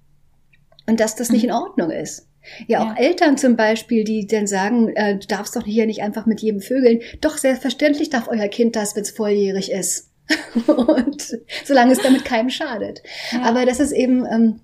[0.86, 2.28] Und dass das nicht in Ordnung ist.
[2.66, 3.02] Ja, auch ja.
[3.04, 6.60] Eltern zum Beispiel, die dann sagen, äh, du darfst doch hier nicht einfach mit jedem
[6.60, 7.00] Vögeln.
[7.20, 10.10] Doch, selbstverständlich darf euer Kind das, wenn es volljährig ist.
[10.66, 13.02] und solange es damit keinem schadet.
[13.32, 13.42] Ja.
[13.42, 14.60] Aber das ist eben, ähm,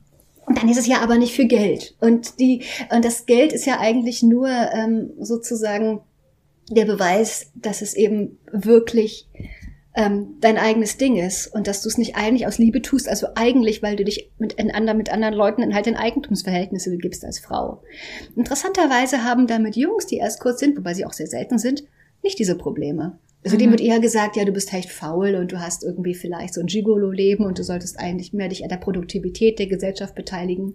[0.55, 1.95] dann ist es ja aber nicht für Geld.
[2.01, 6.01] Und die, und das Geld ist ja eigentlich nur ähm, sozusagen
[6.70, 9.26] der Beweis, dass es eben wirklich
[9.99, 13.27] ähm, dein eigenes Ding ist und dass du es nicht eigentlich aus Liebe tust, also
[13.35, 17.41] eigentlich, weil du dich mit, anderen, mit anderen Leuten in halt in Eigentumsverhältnisse begibst als
[17.41, 17.83] Frau.
[18.37, 21.83] Interessanterweise haben damit Jungs, die erst kurz sind, wobei sie auch sehr selten sind,
[22.23, 23.19] nicht diese Probleme.
[23.45, 23.61] Also mhm.
[23.61, 26.61] dem wird eher gesagt, ja, du bist echt faul und du hast irgendwie vielleicht so
[26.61, 30.75] ein Gigolo-Leben und du solltest eigentlich mehr dich an der Produktivität der Gesellschaft beteiligen.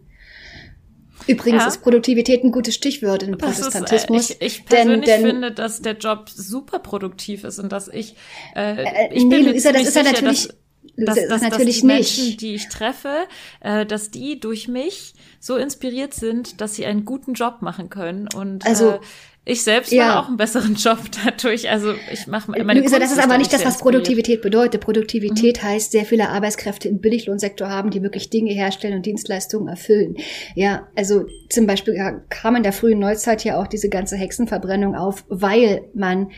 [1.28, 1.68] Übrigens ja.
[1.68, 4.30] ist Produktivität ein gutes Stichwort im das Protestantismus.
[4.30, 7.72] Ist, äh, ich, ich persönlich denn, denn, finde, dass der Job super produktiv ist und
[7.72, 8.16] dass ich,
[8.56, 10.50] äh, äh ich nee, bin Luisa, das ist ja natürlich,
[10.96, 12.42] dass, dass, dass, natürlich dass die Menschen, nicht.
[12.42, 13.28] die ich treffe,
[13.62, 18.28] äh, dass die durch mich so inspiriert sind, dass sie einen guten Job machen können
[18.34, 19.00] und also äh,
[19.46, 20.08] ich selbst ja.
[20.08, 21.70] mache auch einen besseren Job dadurch.
[21.70, 24.80] Also ich mache meine Luisa, Das ist aber nicht das, was Produktivität bedeutet.
[24.80, 25.68] Produktivität mhm.
[25.68, 30.16] heißt, sehr viele Arbeitskräfte im Billiglohnsektor haben, die wirklich Dinge herstellen und Dienstleistungen erfüllen.
[30.56, 31.96] Ja, also zum Beispiel
[32.30, 36.32] kam in der frühen Neuzeit ja auch diese ganze Hexenverbrennung auf, weil man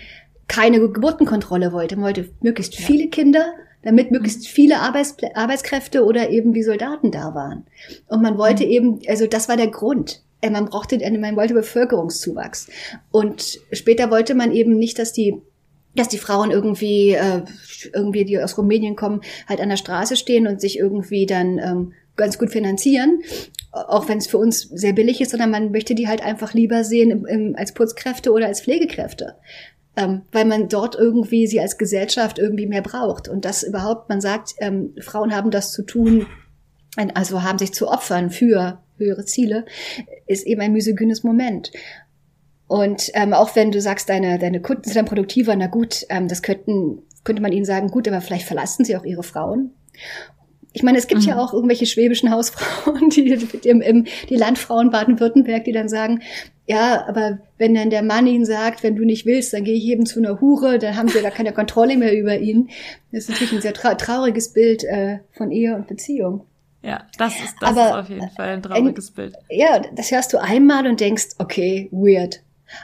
[0.48, 1.96] keine Geburtenkontrolle wollte.
[1.96, 2.86] Man wollte möglichst ja.
[2.86, 3.54] viele Kinder,
[3.84, 4.48] damit möglichst mhm.
[4.48, 7.66] viele Arbeits Arbeitskräfte oder eben wie Soldaten da waren.
[8.08, 8.72] Und man wollte mhm.
[8.72, 10.25] eben, also das war der Grund.
[10.42, 12.68] Äh, man brauchte, äh, man wollte Bevölkerungszuwachs.
[13.12, 15.42] Und später wollte man eben nicht, dass die
[15.96, 17.44] dass die Frauen irgendwie, äh,
[17.94, 21.94] irgendwie, die aus Rumänien kommen, halt an der Straße stehen und sich irgendwie dann ähm,
[22.18, 23.22] ganz gut finanzieren.
[23.72, 26.86] auch wenn es für uns sehr billig ist, sondern man möchte die halt einfach lieber
[26.86, 29.36] sehen im, im, als Putzkräfte oder als Pflegekräfte.
[29.98, 33.28] Ähm, weil man dort irgendwie sie als Gesellschaft irgendwie mehr braucht.
[33.28, 36.26] Und das überhaupt, man sagt, ähm, Frauen haben das zu tun,
[37.14, 39.66] also haben sich zu opfern für höhere Ziele,
[40.28, 41.72] ist eben ein misogynes Moment.
[42.68, 46.28] Und ähm, auch wenn du sagst, deine, deine Kunden sind dann produktiver, na gut, ähm,
[46.28, 49.72] das könnten, könnte man ihnen sagen, gut, aber vielleicht verlassen sie auch ihre Frauen.
[50.74, 51.30] Ich meine, es gibt mhm.
[51.30, 56.22] ja auch irgendwelche schwäbischen Hausfrauen, die, die, im, die Landfrauen Baden-Württemberg, die dann sagen,
[56.68, 59.86] ja, aber wenn dann der Mann ihnen sagt, wenn du nicht willst, dann gehe ich
[59.86, 62.70] eben zu einer Hure, dann haben sie gar keine Kontrolle mehr über ihn.
[63.12, 66.46] Das ist natürlich ein sehr tra trauriges Bild äh, von Ehe und Beziehung.
[66.86, 69.38] Ja, das ist, das aber, ist auf jeden Fall ein trauriges ein, Bild.
[69.50, 72.42] Ja, das hörst du einmal und denkst, okay, weird.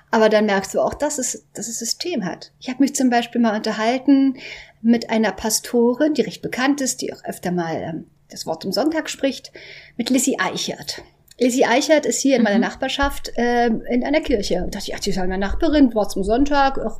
[0.09, 2.51] Aber dann merkst du auch, dass es, dass es System hat.
[2.59, 4.37] Ich habe mich zum Beispiel mal unterhalten
[4.81, 8.71] mit einer Pastorin, die recht bekannt ist, die auch öfter mal ähm, das Wort zum
[8.71, 9.51] Sonntag spricht,
[9.97, 11.03] mit Lissy Eichert.
[11.41, 12.61] Lissy Eichert ist hier in meiner mhm.
[12.61, 14.63] Nachbarschaft äh, in einer Kirche.
[14.63, 16.99] Und dachte ich, ach, die ist eine Nachbarin, Wort zum Sonntag, auch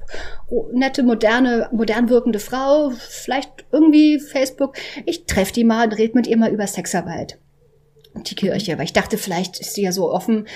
[0.50, 4.76] oh, nette, moderne, modern wirkende Frau, vielleicht irgendwie Facebook.
[5.06, 7.38] Ich treffe die mal und rede mit ihr mal über Sexarbeit.
[8.16, 10.48] Und die Kirche, weil ich dachte, vielleicht ist sie ja so offen.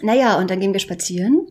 [0.00, 1.48] Naja, und dann gehen wir spazieren.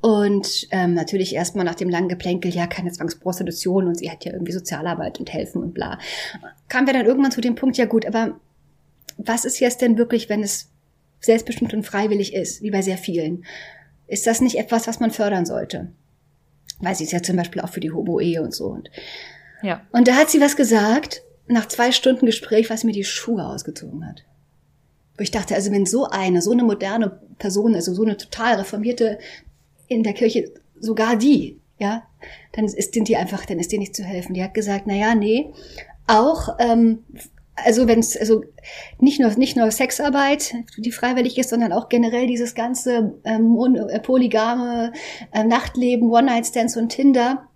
[0.00, 4.32] Und ähm, natürlich erstmal nach dem langen Geplänkel, ja, keine Zwangsprostitution und sie hat ja
[4.32, 5.98] irgendwie Sozialarbeit und helfen und bla.
[6.68, 8.38] Kamen wir dann irgendwann zu dem Punkt, ja gut, aber
[9.16, 10.70] was ist jetzt denn wirklich, wenn es
[11.20, 13.44] selbstbestimmt und freiwillig ist, wie bei sehr vielen?
[14.06, 15.88] Ist das nicht etwas, was man fördern sollte?
[16.80, 18.66] Weil sie ist ja zum Beispiel auch für die Homo-Ehe und so.
[18.66, 18.90] Und,
[19.62, 19.82] ja.
[19.92, 24.06] und da hat sie was gesagt, nach zwei Stunden Gespräch, was mir die Schuhe ausgezogen
[24.06, 24.24] hat.
[25.16, 28.56] Wo ich dachte, also wenn so eine, so eine moderne Person, also so eine total
[28.56, 29.18] reformierte
[29.88, 32.06] in der Kirche, sogar die, ja,
[32.52, 34.34] dann ist, sind die einfach, dann ist dir nicht zu helfen.
[34.34, 35.52] Die hat gesagt, na ja, nee,
[36.06, 37.04] auch ähm,
[37.64, 38.44] also wenn es also
[38.98, 43.56] nicht nur nicht nur Sexarbeit, die freiwillig ist, sondern auch generell dieses ganze ähm,
[43.88, 44.92] äh, polygame
[45.32, 47.48] äh, Nachtleben, One Night Stands und Tinder,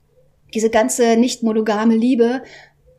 [0.55, 2.42] diese ganze nicht monogame Liebe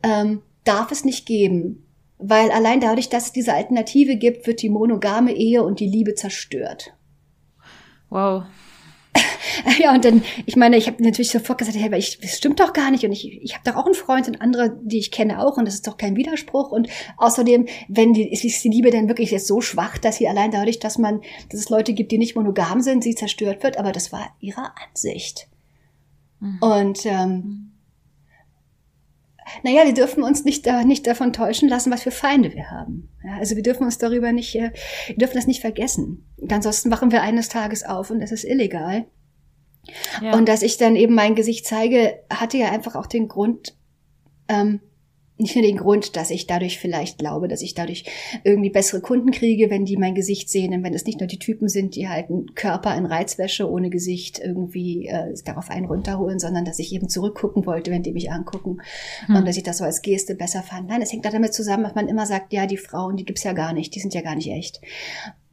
[0.02, 1.86] ähm, darf es nicht geben,
[2.18, 6.14] weil allein dadurch, dass es diese Alternative gibt, wird die monogame Ehe und die Liebe
[6.14, 6.94] zerstört.
[8.10, 8.44] Wow.
[9.78, 12.72] ja, und dann, ich meine, ich habe natürlich sofort gesagt, hey, ich, das stimmt doch
[12.72, 13.04] gar nicht.
[13.04, 15.56] Und ich, ich habe doch auch einen Freund und andere, die ich kenne auch.
[15.56, 16.70] Und das ist doch kein Widerspruch.
[16.70, 16.88] Und
[17.18, 20.78] außerdem, wenn die, ist die Liebe denn wirklich jetzt so schwach, dass sie allein dadurch,
[20.78, 23.76] dass man, dass es Leute gibt, die nicht monogam sind, sie zerstört wird.
[23.76, 25.48] Aber das war ihre Ansicht.
[26.40, 26.58] Mhm.
[26.60, 27.71] Und ähm,
[29.62, 33.08] naja, wir dürfen uns nicht, da, nicht davon täuschen lassen, was für Feinde wir haben.
[33.24, 34.72] Ja, also wir dürfen uns darüber nicht, äh,
[35.08, 36.26] wir dürfen das nicht vergessen.
[36.50, 39.06] Ansonsten wachen wir eines Tages auf und es ist illegal.
[40.20, 40.34] Ja.
[40.34, 43.76] Und dass ich dann eben mein Gesicht zeige, hatte ja einfach auch den Grund,
[44.48, 44.80] ähm,
[45.38, 48.04] nicht nur den Grund, dass ich dadurch vielleicht glaube, dass ich dadurch
[48.44, 51.38] irgendwie bessere Kunden kriege, wenn die mein Gesicht sehen und wenn es nicht nur die
[51.38, 56.38] Typen sind, die halt einen Körper in Reizwäsche ohne Gesicht irgendwie äh, darauf einen runterholen,
[56.38, 58.78] sondern dass ich eben zurückgucken wollte, wenn die mich angucken
[59.26, 59.36] hm.
[59.36, 60.88] und dass ich das so als Geste besser fand.
[60.88, 63.52] Nein, es hängt damit zusammen, dass man immer sagt, ja, die Frauen, die gibt's ja
[63.52, 64.80] gar nicht, die sind ja gar nicht echt.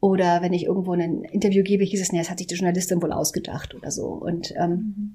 [0.00, 3.02] Oder wenn ich irgendwo ein Interview gebe, hieß es, nee, das hat sich die Journalistin
[3.02, 4.06] wohl ausgedacht oder so.
[4.06, 5.14] Und, ähm, mhm.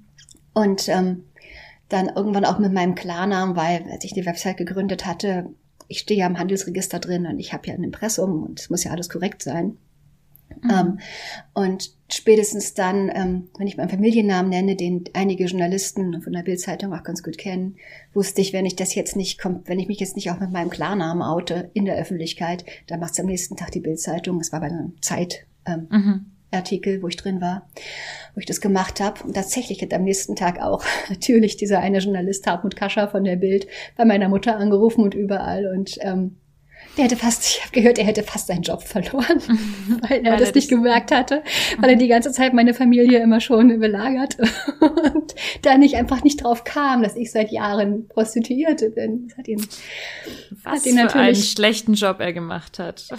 [0.53, 1.23] und ähm,
[1.95, 5.49] dann irgendwann auch mit meinem Klarnamen, weil als ich die Website gegründet hatte,
[5.87, 8.83] ich stehe ja im Handelsregister drin und ich habe ja ein Impressum und es muss
[8.83, 9.77] ja alles korrekt sein.
[10.61, 10.69] Mhm.
[10.69, 10.99] Ähm,
[11.53, 16.93] und spätestens dann, ähm, wenn ich meinen Familiennamen nenne, den einige Journalisten von der Bildzeitung
[16.93, 17.77] auch ganz gut kennen,
[18.13, 20.51] wusste ich, wenn ich das jetzt nicht kommt, wenn ich mich jetzt nicht auch mit
[20.51, 24.39] meinem Klarnamen oute in der Öffentlichkeit, dann macht es am nächsten Tag die Bildzeitung.
[24.39, 25.45] Es war bei einer Zeit.
[25.65, 26.25] Ähm, mhm.
[26.55, 27.69] Artikel, wo ich drin war,
[28.33, 29.23] wo ich das gemacht habe.
[29.23, 33.35] Und tatsächlich hat am nächsten Tag auch natürlich dieser eine Journalist Hartmut Kascher von der
[33.35, 35.67] Bild bei meiner Mutter angerufen und überall.
[35.67, 36.37] Und ähm,
[36.97, 39.41] der hätte fast, ich habe gehört, er hätte fast seinen Job verloren,
[40.07, 41.43] weil er weil das nicht gemerkt hatte,
[41.79, 44.37] weil er die ganze Zeit meine Familie immer schon belagert
[44.79, 49.27] und da nicht einfach nicht drauf kam, dass ich seit Jahren Prostituierte bin.
[49.27, 49.65] Das hat ihn,
[50.63, 53.09] Was hat ihn natürlich, für einen schlechten Job er gemacht hat.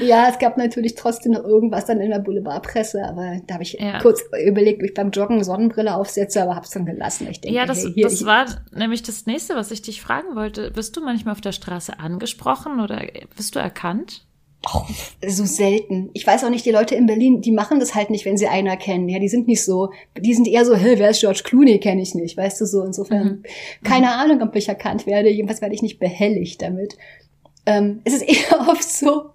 [0.00, 3.74] ja, es gab natürlich trotzdem noch irgendwas dann in der Boulevardpresse, aber da habe ich
[3.74, 4.00] ja.
[4.00, 7.28] kurz überlegt, ob ich beim Joggen Sonnenbrille aufsetze, aber hab's dann gelassen.
[7.30, 10.34] Ich denke, ja, das, hey, hier, das war nämlich das nächste, was ich dich fragen
[10.34, 10.72] wollte.
[10.72, 13.02] Bist du manchmal auf der Straße Straße angesprochen oder
[13.36, 14.24] bist du erkannt?
[14.74, 14.82] Oh,
[15.26, 16.10] so selten.
[16.14, 18.48] Ich weiß auch nicht, die Leute in Berlin, die machen das halt nicht, wenn sie
[18.48, 19.08] einer kennen.
[19.08, 22.02] Ja, die sind nicht so, die sind eher so, hä, wer ist George Clooney, kenne
[22.02, 22.82] ich nicht, weißt du so.
[22.82, 23.42] Insofern, mhm.
[23.84, 24.12] keine.
[24.14, 25.28] Ahnung, ob ich erkannt werde.
[25.28, 26.96] Jedenfalls werde ich nicht behelligt damit.
[27.66, 29.30] Ähm, es ist eher oft so,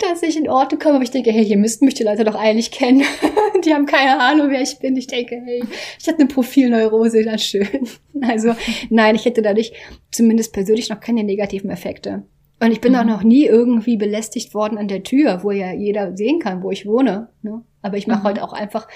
[0.00, 2.34] dass ich in Orte komme, wo ich denke, hey, hier müssten mich die Leute doch
[2.34, 3.02] eigentlich kennen.
[3.64, 4.96] die haben keine Ahnung, wer ich bin.
[4.96, 5.62] Ich denke, hey,
[5.98, 7.66] ich hatte eine Profilneurose, das schön.
[8.20, 8.56] Also
[8.90, 9.72] nein, ich hätte dadurch
[10.10, 12.24] zumindest persönlich noch keine negativen Effekte.
[12.58, 12.98] Und ich bin mhm.
[12.98, 16.72] auch noch nie irgendwie belästigt worden an der Tür, wo ja jeder sehen kann, wo
[16.72, 17.28] ich wohne.
[17.42, 17.62] Ne?
[17.80, 18.24] Aber ich mache mhm.
[18.24, 18.88] halt auch einfach,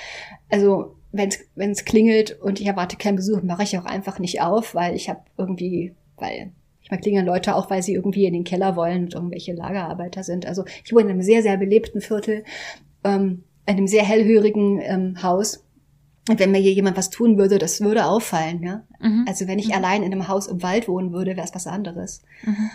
[0.51, 4.75] also wenn es klingelt und ich erwarte keinen Besuch, mache ich auch einfach nicht auf,
[4.75, 6.51] weil ich habe irgendwie, weil
[6.99, 10.47] klingeln Leute auch, weil sie irgendwie in den Keller wollen und irgendwelche Lagerarbeiter sind.
[10.47, 12.45] Also ich wohne in einem sehr, sehr belebten Viertel,
[13.05, 15.65] ähm, in einem sehr hellhörigen ähm, Haus.
[16.29, 18.85] Und wenn mir hier jemand was tun würde, das würde auffallen, ja.
[19.01, 19.25] Mhm.
[19.27, 19.75] Also wenn ich mhm.
[19.75, 22.23] allein in einem Haus im Wald wohnen würde, wäre es was anderes.
[22.45, 22.71] Mhm.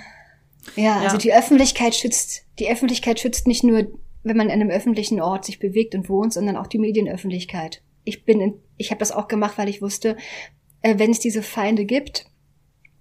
[0.75, 1.21] Ja, also ja.
[1.21, 3.87] die Öffentlichkeit schützt, die Öffentlichkeit schützt nicht nur,
[4.23, 7.81] wenn man in einem öffentlichen Ort sich bewegt und wohnt, sondern auch die Medienöffentlichkeit.
[8.03, 10.17] Ich bin, in, ich habe das auch gemacht, weil ich wusste,
[10.81, 12.25] äh, wenn es diese Feinde gibt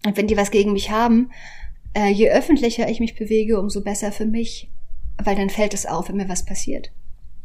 [0.06, 1.30] und wenn die was gegen mich haben,
[1.94, 4.70] äh, je öffentlicher ich mich bewege, umso besser für mich,
[5.22, 6.92] weil dann fällt es auf, wenn mir was passiert.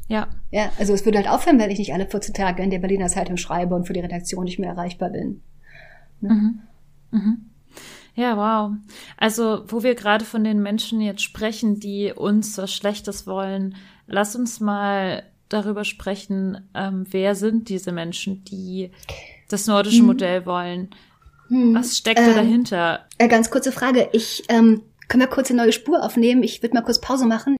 [0.08, 0.28] Ja.
[0.52, 3.08] Ja, also es würde halt aufhören, wenn ich nicht alle 14 Tage in der Berliner
[3.08, 5.42] Zeitung schreibe und für die Redaktion nicht mehr erreichbar bin.
[6.20, 6.34] Ne?
[6.34, 6.60] Mhm.
[7.12, 7.38] Mhm.
[8.14, 8.74] Ja, wow.
[9.18, 14.36] Also, wo wir gerade von den Menschen jetzt sprechen, die uns was Schlechtes wollen, lass
[14.36, 18.92] uns mal darüber sprechen, ähm, wer sind diese Menschen, die
[19.50, 20.08] das nordische hm.
[20.08, 20.90] Modell wollen?
[21.52, 21.76] Hm.
[21.76, 23.06] Was steckt ähm, da dahinter?
[23.18, 24.08] Äh, ganz kurze Frage.
[24.14, 26.44] Ich ähm, können wir kurz eine neue Spur aufnehmen.
[26.44, 27.58] Ich würde mal kurz Pause machen.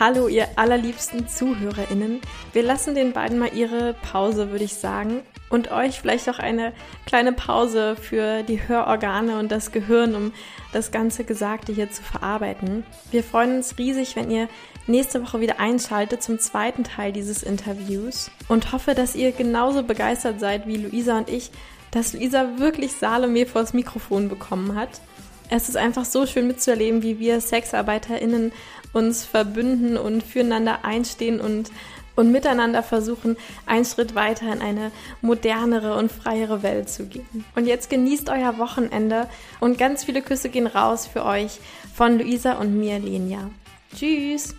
[0.00, 2.22] Hallo, ihr allerliebsten ZuhörerInnen.
[2.54, 5.22] Wir lassen den beiden mal ihre Pause, würde ich sagen.
[5.50, 6.72] Und euch vielleicht auch eine
[7.04, 10.32] kleine Pause für die Hörorgane und das Gehirn, um
[10.72, 12.84] das ganze Gesagte hier zu verarbeiten.
[13.10, 14.48] Wir freuen uns riesig, wenn ihr
[14.86, 20.40] nächste Woche wieder einschaltet zum zweiten Teil dieses Interviews und hoffe, dass ihr genauso begeistert
[20.40, 21.50] seid wie Luisa und ich,
[21.90, 25.00] dass Luisa wirklich Salome vors Mikrofon bekommen hat.
[25.48, 28.52] Es ist einfach so schön mitzuerleben, wie wir SexarbeiterInnen
[28.92, 31.70] uns verbünden und füreinander einstehen und,
[32.16, 37.44] und miteinander versuchen, einen Schritt weiter in eine modernere und freiere Welt zu gehen.
[37.54, 39.28] Und jetzt genießt euer Wochenende
[39.60, 41.60] und ganz viele Küsse gehen raus für euch
[41.94, 43.50] von Luisa und mir, Lenia.
[43.94, 44.54] Tschüss!